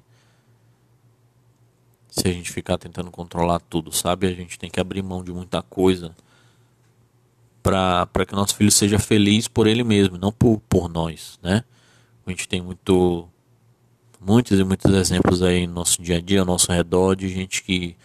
se 2.10 2.28
a 2.28 2.32
gente 2.32 2.52
ficar 2.52 2.78
tentando 2.78 3.12
controlar 3.12 3.60
tudo, 3.62 3.92
sabe? 3.92 4.28
A 4.28 4.34
gente 4.34 4.60
tem 4.60 4.70
que 4.70 4.80
abrir 4.80 5.02
mão 5.02 5.24
de 5.24 5.32
muita 5.32 5.62
coisa 5.62 6.16
para 7.66 8.26
que 8.28 8.34
o 8.34 8.36
nosso 8.36 8.56
filho 8.56 8.72
seja 8.72 9.00
feliz 9.00 9.48
por 9.48 9.66
ele 9.66 9.84
mesmo, 9.84 10.20
não 10.20 10.32
por, 10.32 10.62
por 10.70 10.88
nós, 10.88 11.40
né? 11.42 11.64
A 12.26 12.30
gente 12.30 12.48
tem 12.48 12.62
muito 12.62 13.28
muitos 14.22 14.60
e 14.60 14.64
muitos 14.64 14.94
exemplos 14.94 15.42
aí 15.42 15.66
no 15.66 15.74
nosso 15.74 16.02
dia 16.02 16.18
a 16.18 16.22
dia, 16.22 16.42
ao 16.42 16.46
nosso 16.46 16.72
redor 16.72 17.16
de 17.16 17.28
gente 17.28 17.64
que 17.64 17.96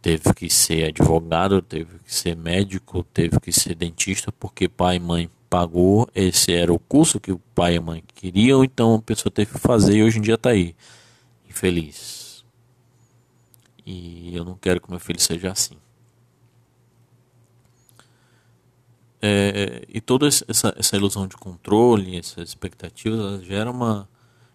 teve 0.00 0.32
que 0.34 0.48
ser 0.48 0.88
advogado, 0.88 1.60
teve 1.60 1.98
que 1.98 2.14
ser 2.14 2.34
médico, 2.34 3.04
teve 3.12 3.38
que 3.40 3.52
ser 3.52 3.74
dentista, 3.74 4.32
porque 4.32 4.68
pai 4.68 4.96
e 4.96 5.00
mãe 5.00 5.30
pagou, 5.50 6.08
esse 6.14 6.52
era 6.52 6.72
o 6.72 6.78
curso 6.78 7.20
que 7.20 7.30
o 7.30 7.38
pai 7.54 7.74
e 7.74 7.78
a 7.78 7.80
mãe 7.80 8.02
queriam, 8.14 8.64
então 8.64 8.94
a 8.94 9.02
pessoa 9.02 9.30
teve 9.30 9.52
que 9.52 9.58
fazer 9.58 9.96
e 9.96 10.02
hoje 10.02 10.18
em 10.18 10.22
dia 10.22 10.34
está 10.34 10.50
aí, 10.50 10.74
infeliz. 11.48 12.42
E 13.84 14.34
eu 14.34 14.44
não 14.44 14.54
quero 14.54 14.80
que 14.80 14.90
meu 14.90 15.00
filho 15.00 15.20
seja 15.20 15.52
assim. 15.52 15.76
É, 19.24 19.84
e 19.88 20.00
toda 20.00 20.26
essa, 20.26 20.74
essa 20.76 20.96
ilusão 20.96 21.28
de 21.28 21.36
controle, 21.36 22.16
essas 22.16 22.48
expectativas, 22.48 23.44
gera 23.44 23.70
uma 23.70 24.08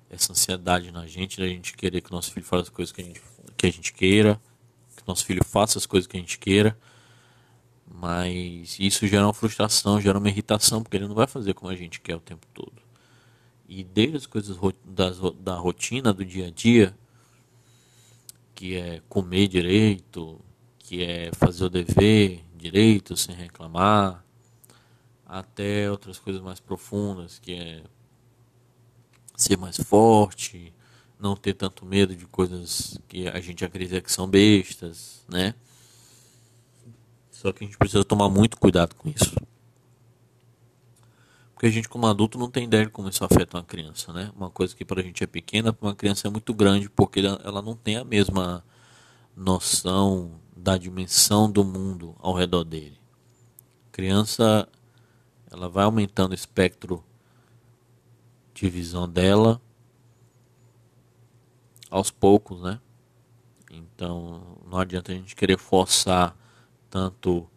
essa 0.09 0.31
ansiedade 0.31 0.91
na 0.91 1.05
gente, 1.05 1.39
da 1.39 1.47
gente 1.47 1.73
querer 1.73 2.01
que 2.01 2.11
nosso 2.11 2.31
filho 2.31 2.45
faça 2.45 2.63
as 2.63 2.69
coisas 2.69 2.93
que 2.93 3.01
a 3.01 3.03
gente, 3.03 3.21
que 3.57 3.67
a 3.67 3.71
gente 3.71 3.93
queira, 3.93 4.39
nosso 5.07 5.25
filho 5.25 5.43
faça 5.43 5.77
as 5.77 5.85
coisas 5.85 6.05
que 6.05 6.17
a 6.17 6.19
gente 6.19 6.37
queira. 6.37 6.77
Mas 7.89 8.77
isso 8.79 9.07
gera 9.07 9.25
uma 9.25 9.33
frustração, 9.33 10.01
gera 10.01 10.19
uma 10.19 10.27
irritação, 10.27 10.83
porque 10.83 10.97
ele 10.97 11.07
não 11.07 11.15
vai 11.15 11.25
fazer 11.25 11.53
como 11.53 11.71
a 11.71 11.75
gente 11.75 12.01
quer 12.01 12.15
o 12.15 12.19
tempo 12.19 12.45
todo. 12.53 12.81
E 13.67 13.83
desde 13.83 14.17
as 14.17 14.25
coisas 14.25 14.57
das, 14.83 15.17
da 15.39 15.55
rotina, 15.55 16.13
do 16.13 16.25
dia 16.25 16.47
a 16.47 16.51
dia, 16.51 16.95
que 18.53 18.75
é 18.75 19.01
comer 19.07 19.47
direito, 19.47 20.39
que 20.79 21.01
é 21.03 21.31
fazer 21.33 21.65
o 21.65 21.69
dever 21.69 22.43
direito 22.55 23.15
sem 23.15 23.35
reclamar, 23.35 24.23
até 25.27 25.91
outras 25.91 26.17
coisas 26.17 26.41
mais 26.41 26.59
profundas, 26.59 27.37
que 27.37 27.53
é 27.53 27.83
ser 29.35 29.57
mais 29.57 29.77
forte, 29.77 30.73
não 31.19 31.35
ter 31.35 31.53
tanto 31.53 31.85
medo 31.85 32.15
de 32.15 32.25
coisas 32.25 32.97
que 33.07 33.27
a 33.27 33.39
gente 33.41 33.65
acredita 33.65 34.01
que 34.01 34.11
são 34.11 34.27
bestas, 34.27 35.25
né? 35.27 35.53
Só 37.29 37.51
que 37.51 37.63
a 37.63 37.67
gente 37.67 37.77
precisa 37.77 38.03
tomar 38.03 38.29
muito 38.29 38.57
cuidado 38.57 38.95
com 38.95 39.09
isso. 39.09 39.35
Porque 41.53 41.65
a 41.65 41.71
gente, 41.71 41.89
como 41.89 42.07
adulto, 42.07 42.37
não 42.37 42.49
tem 42.49 42.65
ideia 42.65 42.85
de 42.85 42.91
como 42.91 43.09
isso 43.09 43.23
afeta 43.23 43.57
uma 43.57 43.63
criança, 43.63 44.13
né? 44.13 44.31
Uma 44.35 44.49
coisa 44.49 44.75
que 44.75 44.85
para 44.85 45.01
a 45.01 45.03
gente 45.03 45.23
é 45.23 45.27
pequena, 45.27 45.73
para 45.73 45.87
uma 45.87 45.95
criança 45.95 46.27
é 46.27 46.31
muito 46.31 46.53
grande, 46.53 46.89
porque 46.89 47.19
ela 47.19 47.61
não 47.61 47.75
tem 47.75 47.97
a 47.97 48.03
mesma 48.03 48.63
noção 49.35 50.39
da 50.55 50.77
dimensão 50.77 51.51
do 51.51 51.63
mundo 51.63 52.15
ao 52.19 52.33
redor 52.33 52.63
dele. 52.63 52.99
Criança, 53.91 54.67
ela 55.51 55.69
vai 55.69 55.85
aumentando 55.85 56.31
o 56.31 56.35
espectro 56.35 57.03
de 58.53 58.69
visão 58.69 59.07
dela 59.07 59.61
aos 61.89 62.11
poucos, 62.11 62.61
né? 62.61 62.79
Então, 63.71 64.57
não 64.65 64.79
adianta 64.79 65.11
a 65.11 65.15
gente 65.15 65.35
querer 65.35 65.57
forçar 65.57 66.35
tanto 66.89 67.47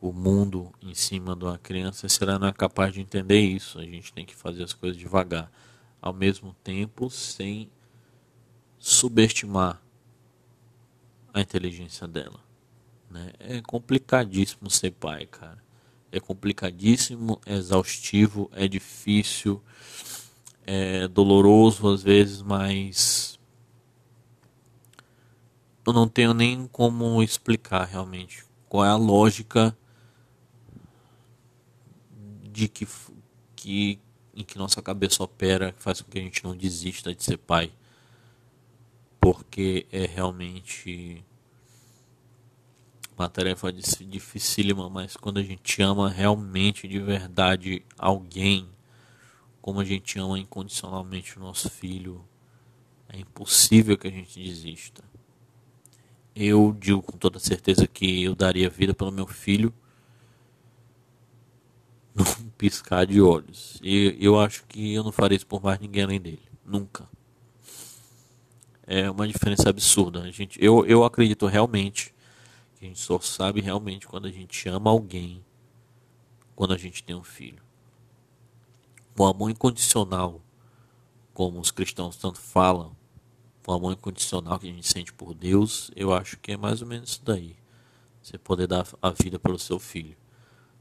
o 0.00 0.12
mundo 0.12 0.72
em 0.80 0.94
cima 0.94 1.36
de 1.36 1.44
uma 1.44 1.58
criança 1.58 2.08
se 2.08 2.22
ela 2.22 2.38
não 2.38 2.48
é 2.48 2.52
capaz 2.52 2.94
de 2.94 3.00
entender 3.00 3.40
isso. 3.40 3.78
A 3.78 3.84
gente 3.84 4.12
tem 4.12 4.24
que 4.24 4.34
fazer 4.34 4.62
as 4.62 4.72
coisas 4.72 4.98
devagar, 4.98 5.50
ao 6.00 6.12
mesmo 6.12 6.54
tempo 6.64 7.10
sem 7.10 7.70
subestimar 8.78 9.80
a 11.32 11.40
inteligência 11.40 12.08
dela. 12.08 12.40
Né? 13.10 13.32
É 13.38 13.60
complicadíssimo 13.60 14.70
ser 14.70 14.92
pai, 14.92 15.26
cara. 15.26 15.62
É 16.12 16.18
complicadíssimo, 16.18 17.40
é 17.46 17.54
exaustivo, 17.54 18.50
é 18.52 18.66
difícil, 18.66 19.62
é 20.66 21.06
doloroso 21.08 21.88
às 21.88 22.02
vezes, 22.02 22.42
mas 22.42 23.38
eu 25.86 25.92
não 25.92 26.08
tenho 26.08 26.34
nem 26.34 26.66
como 26.66 27.22
explicar 27.22 27.84
realmente 27.84 28.44
qual 28.68 28.84
é 28.84 28.88
a 28.88 28.96
lógica 28.96 29.76
de 32.42 32.68
que, 32.68 32.86
que 33.56 33.98
em 34.34 34.44
que 34.44 34.58
nossa 34.58 34.80
cabeça 34.80 35.22
opera 35.22 35.72
que 35.72 35.82
faz 35.82 36.00
com 36.00 36.10
que 36.10 36.18
a 36.18 36.22
gente 36.22 36.44
não 36.44 36.56
desista 36.56 37.14
de 37.14 37.22
ser 37.22 37.36
pai 37.36 37.72
porque 39.20 39.86
é 39.92 40.06
realmente 40.06 41.24
uma 43.22 43.28
tarefa 43.28 43.72
dificílima, 43.72 44.88
mas 44.88 45.16
quando 45.16 45.38
a 45.38 45.42
gente 45.42 45.82
ama 45.82 46.08
realmente 46.08 46.88
de 46.88 46.98
verdade 46.98 47.84
alguém, 47.98 48.68
como 49.60 49.80
a 49.80 49.84
gente 49.84 50.18
ama 50.18 50.38
incondicionalmente 50.38 51.38
o 51.38 51.40
nosso 51.40 51.68
filho, 51.70 52.24
é 53.08 53.18
impossível 53.18 53.98
que 53.98 54.08
a 54.08 54.10
gente 54.10 54.40
desista 54.42 55.10
eu 56.34 56.74
digo 56.78 57.02
com 57.02 57.18
toda 57.18 57.38
certeza 57.38 57.86
que 57.86 58.22
eu 58.22 58.34
daria 58.34 58.70
vida 58.70 58.94
pelo 58.94 59.10
meu 59.10 59.26
filho 59.26 59.72
num 62.14 62.24
piscar 62.56 63.06
de 63.06 63.20
olhos. 63.20 63.78
E 63.82 64.16
eu 64.20 64.38
acho 64.38 64.64
que 64.66 64.94
eu 64.94 65.02
não 65.02 65.12
faria 65.12 65.36
isso 65.36 65.46
por 65.46 65.62
mais 65.62 65.78
ninguém 65.78 66.04
além 66.04 66.20
dele. 66.20 66.42
Nunca. 66.64 67.08
É 68.86 69.10
uma 69.10 69.26
diferença 69.28 69.68
absurda. 69.68 70.22
A 70.22 70.30
gente, 70.30 70.58
eu, 70.62 70.84
eu 70.86 71.04
acredito 71.04 71.46
realmente 71.46 72.14
que 72.80 72.86
a 72.86 72.88
gente 72.88 72.98
só 72.98 73.20
sabe 73.20 73.60
realmente 73.60 74.08
quando 74.08 74.26
a 74.26 74.30
gente 74.32 74.66
ama 74.66 74.90
alguém, 74.90 75.44
quando 76.56 76.72
a 76.72 76.78
gente 76.78 77.04
tem 77.04 77.14
um 77.14 77.22
filho. 77.22 77.62
O 79.18 79.26
amor 79.26 79.50
incondicional, 79.50 80.40
como 81.34 81.60
os 81.60 81.70
cristãos 81.70 82.16
tanto 82.16 82.40
falam, 82.40 82.96
o 83.66 83.72
amor 83.72 83.92
incondicional 83.92 84.58
que 84.58 84.66
a 84.66 84.72
gente 84.72 84.88
sente 84.88 85.12
por 85.12 85.34
Deus, 85.34 85.90
eu 85.94 86.14
acho 86.14 86.38
que 86.38 86.52
é 86.52 86.56
mais 86.56 86.80
ou 86.80 86.88
menos 86.88 87.10
isso 87.10 87.22
daí. 87.22 87.54
Você 88.22 88.38
poder 88.38 88.66
dar 88.66 88.86
a 89.02 89.10
vida 89.10 89.38
pelo 89.38 89.58
seu 89.58 89.78
filho. 89.78 90.16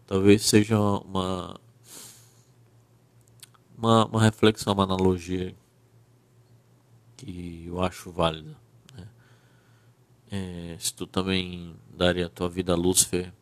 Talvez 0.07 0.43
seja 0.43 0.79
uma, 0.79 1.59
uma, 3.77 4.05
uma 4.05 4.21
reflexão, 4.21 4.73
uma 4.73 4.83
analogia 4.83 5.53
que 7.17 7.65
eu 7.67 7.81
acho 7.81 8.09
válida. 8.09 8.55
É, 10.31 10.75
se 10.79 10.93
tu 10.93 11.07
também 11.07 11.75
daria 11.91 12.27
a 12.27 12.29
tua 12.29 12.47
vida 12.47 12.73
a 12.73 12.75
Lúcifer, 12.75 13.33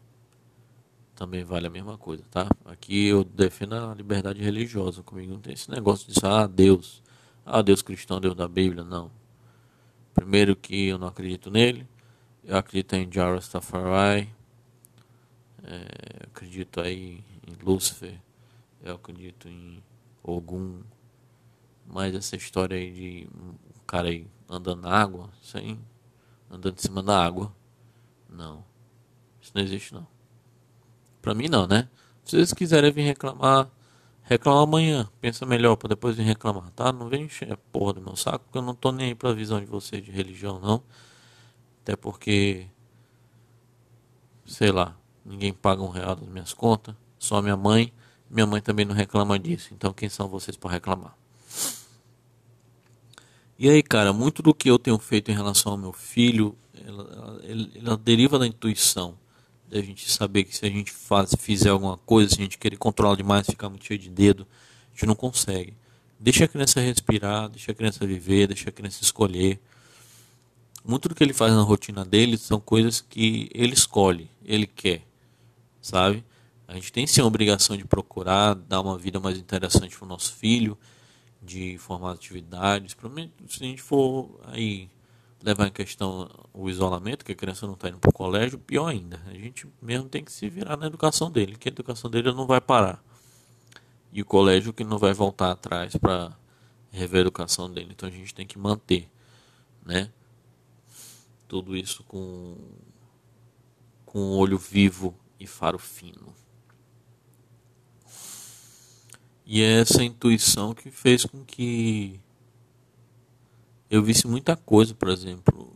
também 1.15 1.43
vale 1.43 1.67
a 1.67 1.69
mesma 1.69 1.97
coisa, 1.97 2.23
tá? 2.29 2.47
Aqui 2.65 3.07
eu 3.07 3.23
defendo 3.23 3.75
a 3.75 3.93
liberdade 3.93 4.41
religiosa, 4.41 5.03
comigo 5.03 5.33
não 5.33 5.39
tem 5.39 5.53
esse 5.53 5.69
negócio 5.69 6.11
de 6.11 6.19
ah, 6.23 6.47
Deus, 6.47 7.01
ah, 7.45 7.61
Deus 7.61 7.81
cristão, 7.81 8.19
Deus 8.21 8.35
da 8.35 8.47
Bíblia, 8.47 8.83
não. 8.83 9.11
Primeiro 10.13 10.55
que 10.55 10.87
eu 10.87 10.97
não 10.97 11.07
acredito 11.07 11.51
nele. 11.51 11.87
Eu 12.43 12.57
acredito 12.57 12.93
em 12.95 13.11
Jarastafari. 13.11 14.29
É, 15.63 16.23
acredito 16.23 16.81
aí 16.81 17.23
em 17.45 17.63
Lúcifer. 17.63 18.19
Eu 18.81 18.95
acredito 18.95 19.47
em 19.47 19.83
Ogum. 20.23 20.81
Mas 21.85 22.15
essa 22.15 22.35
história 22.35 22.77
aí 22.77 22.91
de 22.91 23.27
um 23.35 23.53
cara 23.85 24.07
aí 24.07 24.25
andando 24.49 24.81
na 24.81 24.89
água, 24.89 25.29
sem 25.41 25.79
andando 26.49 26.75
em 26.75 26.81
cima 26.81 27.01
da 27.03 27.23
água. 27.23 27.53
Não. 28.29 28.63
Isso 29.41 29.51
não 29.55 29.61
existe 29.61 29.93
não. 29.93 30.07
Pra 31.21 31.33
mim 31.33 31.47
não, 31.47 31.67
né? 31.67 31.89
Se 32.23 32.35
vocês 32.35 32.53
quiserem 32.53 32.91
vir 32.91 33.03
reclamar 33.03 33.69
Reclama 34.29 34.61
amanhã, 34.61 35.09
pensa 35.21 35.45
melhor 35.45 35.77
para 35.77 35.87
depois 35.87 36.17
vir 36.17 36.23
reclamar, 36.23 36.69
tá? 36.71 36.91
Não 36.91 37.07
vem 37.07 37.23
encher 37.23 37.53
a 37.53 37.55
porra 37.55 37.93
do 37.93 38.01
meu 38.01 38.17
saco, 38.17 38.43
porque 38.43 38.57
eu 38.57 38.61
não 38.61 38.75
tô 38.75 38.91
nem 38.91 39.07
aí 39.07 39.15
pra 39.15 39.31
visão 39.31 39.57
de 39.57 39.65
vocês 39.65 40.03
de 40.03 40.11
religião, 40.11 40.59
não. 40.59 40.83
Até 41.81 41.95
porque, 41.95 42.67
sei 44.45 44.69
lá, 44.69 44.97
ninguém 45.23 45.53
paga 45.53 45.81
um 45.81 45.87
real 45.87 46.13
das 46.13 46.27
minhas 46.27 46.53
contas, 46.53 46.93
só 47.17 47.41
minha 47.41 47.55
mãe. 47.55 47.93
Minha 48.29 48.45
mãe 48.45 48.61
também 48.61 48.85
não 48.85 48.93
reclama 48.93 49.39
disso, 49.39 49.73
então 49.73 49.93
quem 49.93 50.09
são 50.09 50.27
vocês 50.27 50.57
para 50.57 50.71
reclamar? 50.71 51.15
E 53.59 53.69
aí, 53.69 53.81
cara, 53.81 54.13
muito 54.13 54.43
do 54.43 54.53
que 54.53 54.69
eu 54.69 54.77
tenho 54.77 54.99
feito 54.99 55.31
em 55.31 55.33
relação 55.33 55.71
ao 55.71 55.77
meu 55.77 55.91
filho, 55.91 56.55
ela, 56.85 57.41
ela, 57.43 57.69
ela 57.75 57.97
deriva 57.97 58.37
da 58.37 58.45
intuição 58.45 59.17
da 59.67 59.81
gente 59.81 60.09
saber 60.09 60.45
que 60.45 60.55
se 60.55 60.65
a 60.65 60.69
gente 60.69 60.91
faz, 60.91 61.33
fizer 61.37 61.69
alguma 61.69 61.97
coisa, 61.97 62.29
se 62.29 62.39
a 62.39 62.43
gente 62.43 62.57
querer 62.57 62.77
controlar 62.77 63.15
demais, 63.15 63.47
ficar 63.47 63.69
muito 63.69 63.85
cheio 63.85 63.99
de 63.99 64.09
dedo, 64.09 64.47
a 64.89 64.93
gente 64.93 65.05
não 65.05 65.15
consegue. 65.15 65.75
Deixa 66.19 66.45
a 66.45 66.47
criança 66.47 66.79
respirar, 66.79 67.49
deixa 67.49 67.71
a 67.71 67.75
criança 67.75 68.05
viver, 68.05 68.47
deixa 68.47 68.69
a 68.69 68.71
criança 68.71 69.03
escolher. 69.03 69.59
Muito 70.85 71.09
do 71.09 71.15
que 71.15 71.23
ele 71.23 71.33
faz 71.33 71.53
na 71.53 71.61
rotina 71.61 72.05
dele 72.05 72.37
são 72.37 72.59
coisas 72.59 73.01
que 73.01 73.49
ele 73.53 73.73
escolhe, 73.73 74.29
ele 74.45 74.65
quer, 74.65 75.01
sabe? 75.81 76.23
A 76.67 76.73
gente 76.75 76.91
tem 76.91 77.05
sim 77.05 77.21
a 77.21 77.25
obrigação 77.25 77.75
de 77.75 77.85
procurar 77.85 78.53
dar 78.53 78.81
uma 78.81 78.97
vida 78.97 79.19
mais 79.19 79.37
interessante 79.37 79.97
para 79.97 80.05
o 80.05 80.07
nosso 80.07 80.33
filho, 80.33 80.77
de 81.47 81.77
formar 81.77 82.11
atividades. 82.11 82.95
Se 83.47 83.63
a 83.63 83.67
gente 83.67 83.81
for 83.81 84.39
aí 84.43 84.89
levar 85.41 85.67
em 85.67 85.71
questão 85.71 86.29
o 86.53 86.69
isolamento, 86.69 87.23
que 87.23 87.31
a 87.31 87.35
criança 87.35 87.65
não 87.65 87.73
está 87.73 87.87
indo 87.87 87.99
para 87.99 88.09
o 88.09 88.13
colégio, 88.13 88.59
pior 88.59 88.87
ainda. 88.87 89.21
A 89.27 89.33
gente 89.33 89.67
mesmo 89.81 90.09
tem 90.09 90.23
que 90.23 90.31
se 90.31 90.49
virar 90.49 90.75
na 90.75 90.87
educação 90.87 91.31
dele, 91.31 91.55
que 91.55 91.69
a 91.69 91.71
educação 91.71 92.09
dele 92.11 92.31
não 92.33 92.45
vai 92.45 92.59
parar. 92.59 93.01
E 94.11 94.21
o 94.21 94.25
colégio 94.25 94.73
que 94.73 94.83
não 94.83 94.97
vai 94.97 95.13
voltar 95.13 95.51
atrás 95.51 95.95
para 95.95 96.37
rever 96.91 97.19
a 97.19 97.21
educação 97.21 97.71
dele. 97.71 97.89
Então 97.91 98.09
a 98.09 98.11
gente 98.11 98.33
tem 98.33 98.45
que 98.45 98.59
manter, 98.59 99.09
né? 99.85 100.11
Tudo 101.47 101.77
isso 101.77 102.03
com 102.03 102.57
com 104.05 104.31
olho 104.37 104.57
vivo 104.57 105.13
e 105.39 105.45
faro 105.45 105.77
fino. 105.77 106.33
E 109.47 109.61
é 109.61 109.79
essa 109.79 110.03
intuição 110.03 110.73
que 110.73 110.91
fez 110.91 111.25
com 111.25 111.43
que 111.45 112.19
eu 113.89 114.03
visse 114.03 114.27
muita 114.27 114.57
coisa, 114.57 114.93
por 114.93 115.07
exemplo, 115.07 115.73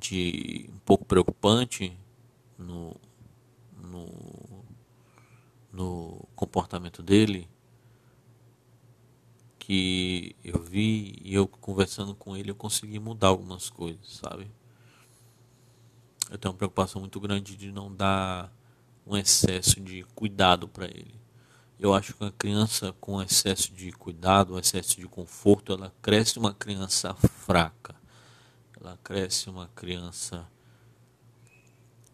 de 0.00 0.66
um 0.72 0.78
pouco 0.78 1.04
preocupante 1.04 1.94
no, 2.58 2.96
no, 3.76 4.64
no 5.70 6.28
comportamento 6.34 7.02
dele, 7.02 7.46
que 9.58 10.34
eu 10.42 10.60
vi 10.62 11.18
e 11.22 11.34
eu 11.34 11.46
conversando 11.46 12.14
com 12.14 12.36
ele 12.36 12.50
eu 12.50 12.56
consegui 12.56 12.98
mudar 12.98 13.28
algumas 13.28 13.68
coisas, 13.68 14.08
sabe? 14.08 14.50
eu 16.32 16.38
tenho 16.38 16.52
uma 16.52 16.56
preocupação 16.56 16.98
muito 16.98 17.20
grande 17.20 17.54
de 17.54 17.70
não 17.70 17.94
dar 17.94 18.50
um 19.06 19.14
excesso 19.18 19.78
de 19.78 20.02
cuidado 20.14 20.66
para 20.66 20.86
ele. 20.86 21.21
Eu 21.82 21.92
acho 21.92 22.14
que 22.14 22.22
uma 22.22 22.30
criança 22.30 22.94
com 23.00 23.20
excesso 23.20 23.72
de 23.72 23.90
cuidado, 23.90 24.56
excesso 24.56 25.00
de 25.00 25.08
conforto, 25.08 25.72
ela 25.72 25.92
cresce 26.00 26.38
uma 26.38 26.54
criança 26.54 27.12
fraca. 27.12 27.92
Ela 28.80 28.96
cresce 29.02 29.50
uma 29.50 29.66
criança 29.74 30.46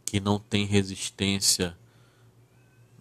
que 0.06 0.20
não 0.20 0.38
tem 0.38 0.64
resistência 0.64 1.76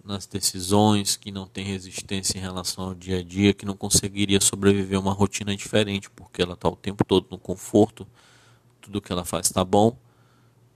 nas 0.04 0.26
decisões, 0.26 1.16
que 1.16 1.32
não 1.32 1.48
tem 1.48 1.64
resistência 1.64 2.38
em 2.38 2.42
relação 2.42 2.84
ao 2.84 2.94
dia 2.94 3.20
a 3.20 3.24
dia, 3.24 3.54
que 3.54 3.66
não 3.66 3.78
conseguiria 3.78 4.42
sobreviver 4.42 4.98
a 4.98 5.02
uma 5.02 5.14
rotina 5.14 5.56
diferente, 5.56 6.10
porque 6.10 6.42
ela 6.42 6.56
está 6.56 6.68
o 6.68 6.76
tempo 6.76 7.06
todo 7.06 7.28
no 7.32 7.38
conforto, 7.38 8.06
tudo 8.82 9.00
que 9.00 9.14
ela 9.14 9.24
faz 9.24 9.48
está 9.48 9.64
bom. 9.64 9.98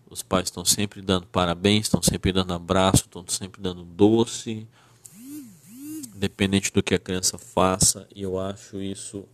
Os 0.09 0.23
pais 0.23 0.45
estão 0.45 0.63
sempre 0.63 1.01
dando 1.01 1.27
parabéns, 1.27 1.87
estão 1.87 2.01
sempre 2.01 2.31
dando 2.31 2.53
abraço, 2.53 3.03
estão 3.07 3.25
sempre 3.27 3.61
dando 3.61 3.83
doce, 3.83 4.65
independente 6.21 6.71
do 6.71 6.83
que 6.83 6.93
a 6.93 6.99
criança 6.99 7.39
faça, 7.39 8.07
e 8.15 8.21
eu 8.21 8.37
acho 8.37 8.79
isso 8.79 9.27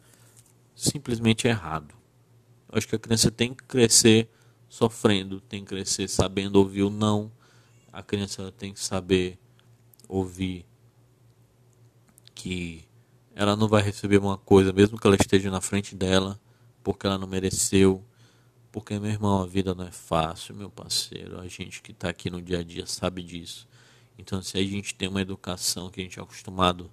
simplesmente 0.73 1.45
errado. 1.45 1.93
Eu 2.71 2.77
acho 2.77 2.87
que 2.87 2.95
a 2.95 2.99
criança 2.99 3.29
tem 3.29 3.53
que 3.53 3.65
crescer 3.65 4.29
sofrendo, 4.69 5.41
tem 5.41 5.65
que 5.65 5.67
crescer 5.67 6.07
sabendo 6.07 6.55
ouvir 6.55 6.83
o 6.83 6.89
não. 6.89 7.29
A 7.91 8.01
criança 8.01 8.53
tem 8.53 8.73
que 8.73 8.79
saber 8.79 9.37
ouvir 10.07 10.65
que 12.33 12.85
ela 13.35 13.57
não 13.57 13.67
vai 13.67 13.81
receber 13.81 14.17
uma 14.17 14.37
coisa, 14.37 14.71
mesmo 14.71 14.97
que 14.97 15.05
ela 15.05 15.17
esteja 15.19 15.51
na 15.51 15.59
frente 15.59 15.93
dela, 15.93 16.39
porque 16.81 17.05
ela 17.05 17.17
não 17.17 17.27
mereceu. 17.27 18.01
Porque, 18.71 18.97
meu 18.97 19.11
irmão, 19.11 19.41
a 19.41 19.45
vida 19.45 19.75
não 19.75 19.85
é 19.85 19.91
fácil, 19.91 20.55
meu 20.55 20.69
parceiro. 20.69 21.39
A 21.39 21.47
gente 21.47 21.81
que 21.81 21.91
está 21.91 22.09
aqui 22.09 22.29
no 22.29 22.41
dia 22.41 22.59
a 22.59 22.63
dia 22.63 22.85
sabe 22.85 23.23
disso. 23.23 23.67
Então, 24.17 24.41
se 24.41 24.57
a 24.57 24.63
gente 24.63 24.95
tem 24.95 25.07
uma 25.07 25.21
educação 25.21 25.89
que 25.89 26.01
a 26.01 26.03
gente 26.03 26.19
é 26.19 26.23
acostumado 26.23 26.91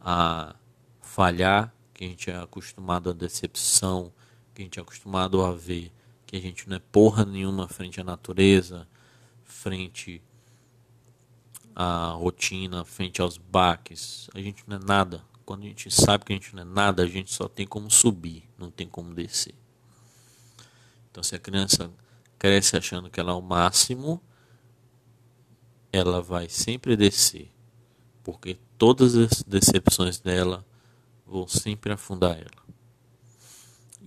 a 0.00 0.54
falhar, 1.00 1.72
que 1.92 2.04
a 2.04 2.08
gente 2.08 2.30
é 2.30 2.36
acostumado 2.36 3.10
a 3.10 3.12
decepção, 3.12 4.12
que 4.54 4.62
a 4.62 4.64
gente 4.64 4.78
é 4.78 4.82
acostumado 4.82 5.42
a 5.42 5.52
ver 5.52 5.92
que 6.34 6.36
a 6.36 6.40
gente 6.40 6.68
não 6.68 6.76
é 6.76 6.80
porra 6.80 7.24
nenhuma 7.24 7.68
frente 7.68 8.00
à 8.00 8.04
natureza, 8.04 8.88
frente 9.44 10.20
à 11.76 12.08
rotina, 12.08 12.84
frente 12.84 13.20
aos 13.20 13.38
baques, 13.38 14.28
a 14.34 14.40
gente 14.40 14.64
não 14.66 14.76
é 14.76 14.80
nada. 14.84 15.24
Quando 15.44 15.62
a 15.62 15.66
gente 15.66 15.88
sabe 15.92 16.24
que 16.24 16.32
a 16.32 16.36
gente 16.36 16.54
não 16.56 16.62
é 16.62 16.64
nada, 16.64 17.04
a 17.04 17.06
gente 17.06 17.32
só 17.32 17.46
tem 17.46 17.66
como 17.66 17.88
subir, 17.88 18.48
não 18.58 18.68
tem 18.68 18.88
como 18.88 19.14
descer. 19.14 19.54
Então, 21.10 21.22
se 21.22 21.36
a 21.36 21.38
criança 21.38 21.88
cresce 22.36 22.76
achando 22.76 23.08
que 23.08 23.20
ela 23.20 23.30
é 23.30 23.34
o 23.36 23.40
máximo, 23.40 24.20
ela 25.94 26.20
vai 26.20 26.48
sempre 26.48 26.96
descer, 26.96 27.52
porque 28.24 28.58
todas 28.76 29.14
as 29.14 29.44
decepções 29.44 30.18
dela 30.18 30.66
vão 31.24 31.46
sempre 31.46 31.92
afundar 31.92 32.36
ela. 32.36 32.64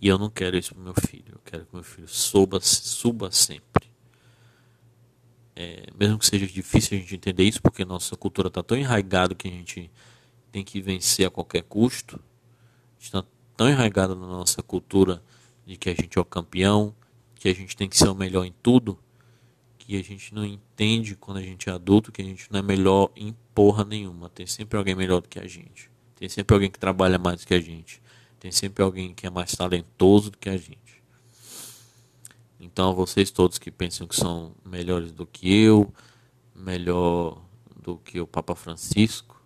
E 0.01 0.05
eu 0.09 0.17
não 0.17 0.29
quero 0.29 0.57
isso 0.57 0.75
para 0.75 0.83
meu 0.83 0.93
filho. 0.93 1.31
Eu 1.31 1.39
quero 1.45 1.65
que 1.65 1.73
meu 1.73 1.83
filho 1.83 2.07
suba, 2.09 2.59
suba 2.59 3.31
sempre. 3.31 3.87
É, 5.55 5.87
mesmo 5.97 6.19
que 6.19 6.25
seja 6.25 6.45
difícil 6.45 6.97
a 6.97 6.99
gente 6.99 7.15
entender 7.15 7.43
isso, 7.43 7.61
porque 7.61 7.85
nossa 7.85 8.17
cultura 8.17 8.49
está 8.49 8.61
tão 8.61 8.77
enraigada 8.77 9.33
que 9.33 9.47
a 9.47 9.51
gente 9.51 9.89
tem 10.51 10.65
que 10.65 10.81
vencer 10.81 11.25
a 11.25 11.31
qualquer 11.31 11.63
custo. 11.63 12.19
Está 12.99 13.23
tão 13.55 13.69
enraigada 13.69 14.13
na 14.13 14.27
nossa 14.27 14.61
cultura 14.61 15.23
de 15.65 15.77
que 15.77 15.89
a 15.89 15.93
gente 15.93 16.17
é 16.17 16.21
o 16.21 16.25
campeão, 16.25 16.93
que 17.35 17.47
a 17.47 17.55
gente 17.55 17.77
tem 17.77 17.87
que 17.87 17.97
ser 17.97 18.09
o 18.09 18.15
melhor 18.15 18.43
em 18.43 18.53
tudo, 18.61 18.99
que 19.87 19.95
a 19.95 20.03
gente 20.03 20.35
não 20.35 20.45
entende 20.45 21.15
quando 21.15 21.37
a 21.37 21.41
gente 21.41 21.69
é 21.69 21.71
adulto 21.71 22.11
que 22.11 22.21
a 22.21 22.25
gente 22.25 22.51
não 22.51 22.59
é 22.59 22.61
melhor 22.61 23.09
em 23.15 23.33
porra 23.55 23.85
nenhuma. 23.85 24.29
Tem 24.29 24.45
sempre 24.45 24.77
alguém 24.77 24.93
melhor 24.93 25.21
do 25.21 25.29
que 25.29 25.39
a 25.39 25.47
gente. 25.47 25.89
Tem 26.13 26.27
sempre 26.27 26.53
alguém 26.53 26.69
que 26.69 26.77
trabalha 26.77 27.17
mais 27.17 27.39
do 27.39 27.47
que 27.47 27.53
a 27.53 27.59
gente. 27.61 28.01
Tem 28.37 28.51
sempre 28.51 28.83
alguém 28.83 29.13
que 29.13 29.25
é 29.25 29.29
mais 29.29 29.53
talentoso 29.53 30.29
do 30.29 30.37
que 30.37 30.49
a 30.49 30.57
gente. 30.57 31.01
Então, 32.59 32.93
vocês 32.93 33.31
todos 33.31 33.57
que 33.57 33.71
pensam 33.71 34.05
que 34.05 34.15
são 34.17 34.53
melhores 34.65 35.13
do 35.13 35.25
que 35.25 35.57
eu, 35.57 35.93
melhor 36.53 37.41
do 37.81 37.97
que 37.97 38.19
o 38.19 38.27
Papa 38.27 38.55
Francisco, 38.55 39.41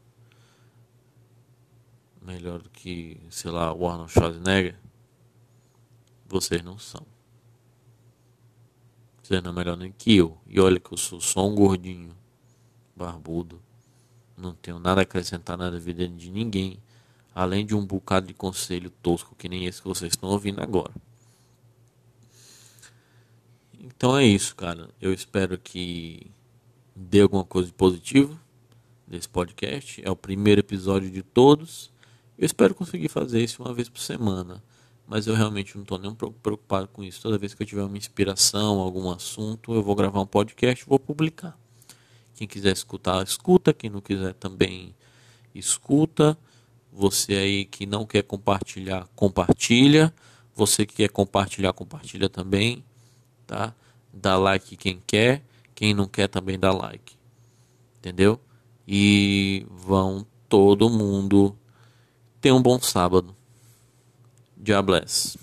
melhor 2.20 2.64
do 2.64 2.70
que, 2.72 3.22
sei 3.30 3.52
lá, 3.52 3.72
o 3.72 3.88
Arnold 3.88 4.12
Schwarzenegger, 4.12 4.76
vocês 6.28 6.64
não 6.64 6.80
são. 6.80 7.06
Você 9.32 9.38
é 9.38 9.52
melhor 9.54 9.78
nem 9.78 9.94
que 9.94 10.14
eu. 10.18 10.38
E 10.46 10.60
olha 10.60 10.78
que 10.78 10.92
eu 10.92 10.98
sou 10.98 11.22
só 11.22 11.48
um 11.48 11.56
gordinho, 11.56 12.14
barbudo. 12.94 13.62
Não 14.36 14.54
tenho 14.54 14.78
nada 14.78 15.00
a 15.00 15.04
acrescentar 15.04 15.58
na 15.58 15.70
vida 15.70 16.06
de 16.06 16.30
ninguém. 16.30 16.78
Além 17.34 17.66
de 17.66 17.74
um 17.74 17.86
bocado 17.86 18.28
de 18.28 18.34
conselho 18.34 18.90
tosco 19.02 19.34
que 19.38 19.48
nem 19.48 19.66
esse 19.66 19.82
que 19.82 19.88
vocês 19.88 20.12
estão 20.12 20.28
ouvindo 20.28 20.62
agora. 20.62 20.92
Então 23.80 24.18
é 24.18 24.26
isso, 24.26 24.54
cara. 24.54 24.90
Eu 25.00 25.14
espero 25.14 25.58
que 25.58 26.30
dê 26.94 27.22
alguma 27.22 27.46
coisa 27.46 27.70
de 27.70 27.74
positivo 27.74 28.38
desse 29.08 29.30
podcast. 29.30 30.02
É 30.04 30.12
o 30.12 30.16
primeiro 30.16 30.60
episódio 30.60 31.10
de 31.10 31.24
todos. 31.24 31.90
Eu 32.38 32.46
espero 32.46 32.76
conseguir 32.76 33.08
fazer 33.08 33.42
isso 33.42 33.64
uma 33.64 33.74
vez 33.74 33.88
por 33.88 34.02
semana 34.02 34.62
mas 35.12 35.28
eu 35.28 35.36
realmente 35.36 35.76
não 35.76 35.82
estou 35.82 35.98
nem 35.98 36.16
preocupado 36.16 36.88
com 36.88 37.04
isso. 37.04 37.22
Toda 37.22 37.38
vez 37.38 37.54
que 37.54 37.62
eu 37.62 37.68
tiver 37.68 37.84
uma 37.84 37.98
inspiração, 37.98 38.80
algum 38.80 39.12
assunto, 39.12 39.74
eu 39.74 39.84
vou 39.84 39.94
gravar 39.94 40.22
um 40.22 40.26
podcast 40.26 40.86
vou 40.88 40.98
publicar. 40.98 41.60
Quem 42.34 42.48
quiser 42.48 42.72
escutar, 42.72 43.22
escuta. 43.22 43.74
Quem 43.74 43.90
não 43.90 44.00
quiser 44.00 44.34
também 44.36 44.96
escuta. 45.54 46.38
Você 46.94 47.34
aí 47.34 47.66
que 47.66 47.86
não 47.86 48.06
quer 48.06 48.24
compartilhar, 48.24 49.06
compartilha. 49.14 50.14
Você 50.56 50.86
que 50.86 50.96
quer 50.96 51.10
compartilhar, 51.10 51.74
compartilha 51.74 52.30
também, 52.30 52.82
tá? 53.46 53.76
Dá 54.14 54.38
like 54.38 54.78
quem 54.78 55.04
quer, 55.06 55.44
quem 55.76 55.94
não 55.94 56.08
quer 56.08 56.30
também 56.30 56.58
dá 56.58 56.72
like. 56.72 57.18
Entendeu? 58.00 58.40
E 58.88 59.68
vão 59.70 60.26
todo 60.48 60.90
mundo 60.90 61.54
ter 62.40 62.54
um 62.54 62.62
bom 62.62 62.80
sábado. 62.80 63.36
God 64.64 64.86
bless. 64.86 65.38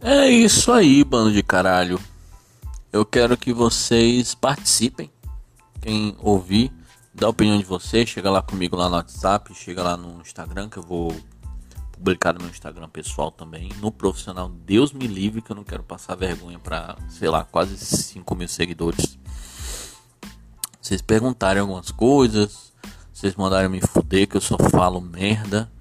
É 0.00 0.28
isso 0.30 0.70
aí, 0.70 1.02
bando 1.02 1.32
de 1.32 1.42
caralho. 1.42 1.98
Eu 2.92 3.04
quero 3.04 3.36
que 3.36 3.52
vocês 3.52 4.34
participem. 4.34 5.10
Quem 5.80 6.16
ouvir, 6.20 6.72
dá 7.12 7.26
a 7.26 7.30
opinião 7.30 7.58
de 7.58 7.64
vocês. 7.64 8.08
Chega 8.08 8.30
lá 8.30 8.40
comigo 8.40 8.76
lá 8.76 8.88
no 8.88 8.94
WhatsApp, 8.94 9.52
chega 9.54 9.82
lá 9.82 9.96
no 9.96 10.20
Instagram 10.20 10.68
que 10.68 10.76
eu 10.76 10.82
vou 10.82 11.12
publicar 12.04 12.34
no 12.34 12.40
meu 12.40 12.50
Instagram 12.50 12.86
pessoal 12.90 13.30
também. 13.30 13.70
No 13.80 13.90
profissional, 13.90 14.50
Deus 14.50 14.92
me 14.92 15.06
livre 15.06 15.40
que 15.40 15.50
eu 15.50 15.56
não 15.56 15.64
quero 15.64 15.82
passar 15.82 16.14
vergonha 16.14 16.58
para, 16.58 16.98
sei 17.08 17.30
lá, 17.30 17.44
quase 17.44 17.78
5 17.78 18.34
mil 18.34 18.46
seguidores. 18.46 19.18
Vocês 20.78 21.00
perguntarem 21.00 21.62
algumas 21.62 21.90
coisas, 21.90 22.74
vocês 23.10 23.34
mandarem 23.34 23.70
me 23.70 23.80
fuder 23.80 24.28
que 24.28 24.36
eu 24.36 24.40
só 24.42 24.58
falo 24.70 25.00
merda. 25.00 25.72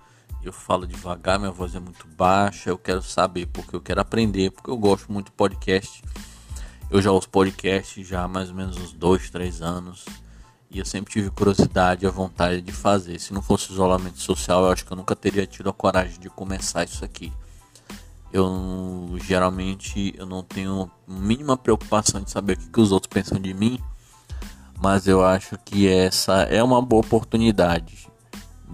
Eu 0.41 0.54
falo 0.54 0.88
devagar, 0.88 1.38
minha 1.38 1.52
voz 1.52 1.76
é 1.76 1.80
muito 1.80 2.08
baixa. 2.08 2.70
Eu 2.70 2.78
quero 2.78 3.02
saber 3.02 3.47
porque 3.47 3.76
eu 3.76 3.82
quero 3.82 4.00
aprender, 4.00 4.52
porque 4.52 4.70
eu 4.70 4.78
gosto 4.78 5.12
muito 5.12 5.26
de 5.26 5.34
podcast. 5.34 6.02
Eu 6.89 7.02
já 7.02 7.12
ouço 7.12 7.30
podcast 7.30 8.02
já 8.02 8.24
há 8.24 8.28
mais 8.30 8.50
ou 8.50 8.56
menos 8.56 8.78
uns 8.78 8.93
2, 8.93 9.30
3 9.30 9.62
anos. 9.62 10.06
E 10.74 10.80
eu 10.80 10.86
sempre 10.86 11.13
tive 11.13 11.30
curiosidade 11.30 12.07
a 12.07 12.09
vontade 12.09 12.59
de 12.59 12.71
fazer. 12.71 13.19
Se 13.19 13.32
não 13.32 13.43
fosse 13.43 13.71
isolamento 13.71 14.19
social, 14.19 14.65
eu 14.65 14.71
acho 14.71 14.84
que 14.84 14.91
eu 14.91 14.97
nunca 14.97 15.15
teria 15.15 15.45
tido 15.45 15.69
a 15.69 15.74
coragem 15.74 16.19
de 16.19 16.32
começar 16.32 16.84
isso 16.84 17.05
aqui. 17.05 17.32
Eu 18.32 19.15
geralmente 19.24 20.15
eu 20.17 20.26
não 20.26 20.41
tenho 20.41 20.89
mínima 21.07 21.55
preocupação 21.55 22.21
de 22.21 22.32
saber 22.32 22.53
o 22.53 22.57
que, 22.57 22.69
que 22.69 22.82
os 22.82 22.91
outros 22.91 23.07
pensam 23.07 23.39
de 23.39 23.53
mim, 23.53 23.80
mas 24.82 25.07
eu 25.07 25.24
acho 25.24 25.55
que 25.63 25.88
essa 25.88 26.41
é 26.43 26.63
uma 26.63 26.82
boa 26.82 27.01
oportunidade 27.01 28.09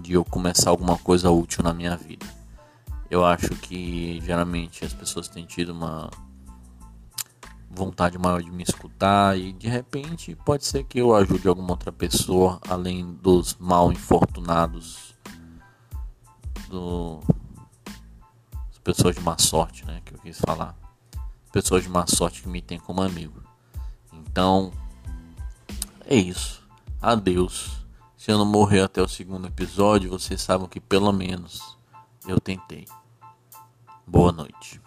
de 0.00 0.14
eu 0.14 0.24
começar 0.24 0.70
alguma 0.70 0.96
coisa 0.96 1.30
útil 1.30 1.62
na 1.62 1.74
minha 1.74 1.94
vida. 1.98 2.24
Eu 3.10 3.26
acho 3.26 3.50
que 3.56 4.18
geralmente 4.24 4.86
as 4.86 4.94
pessoas 4.94 5.28
têm 5.28 5.44
tido 5.44 5.72
uma 5.72 6.08
vontade 7.70 8.18
maior 8.18 8.42
de 8.42 8.50
me 8.50 8.64
escutar 8.64 9.38
e 9.38 9.52
de 9.52 9.68
repente 9.68 10.34
pode 10.44 10.64
ser 10.64 10.84
que 10.84 11.00
eu 11.00 11.14
ajude 11.14 11.46
alguma 11.46 11.70
outra 11.70 11.92
pessoa 11.92 12.60
além 12.68 13.14
dos 13.14 13.56
mal 13.58 13.92
infortunados 13.92 15.14
do 16.68 17.20
as 18.70 18.78
pessoas 18.78 19.14
de 19.14 19.22
má 19.22 19.38
sorte, 19.38 19.84
né, 19.86 20.02
que 20.04 20.14
eu 20.14 20.18
quis 20.18 20.38
falar. 20.38 20.76
Pessoas 21.52 21.82
de 21.84 21.88
má 21.88 22.06
sorte 22.06 22.42
que 22.42 22.48
me 22.48 22.60
tem 22.60 22.78
como 22.78 23.02
amigo. 23.02 23.42
Então, 24.12 24.72
É 26.06 26.16
isso. 26.16 26.60
Adeus. 27.00 27.86
Se 28.16 28.32
eu 28.32 28.36
não 28.36 28.44
morrer 28.44 28.80
até 28.80 29.00
o 29.00 29.08
segundo 29.08 29.46
episódio, 29.46 30.10
vocês 30.10 30.42
sabem 30.42 30.68
que 30.68 30.80
pelo 30.80 31.12
menos 31.12 31.78
eu 32.26 32.40
tentei. 32.40 32.84
Boa 34.06 34.32
noite. 34.32 34.80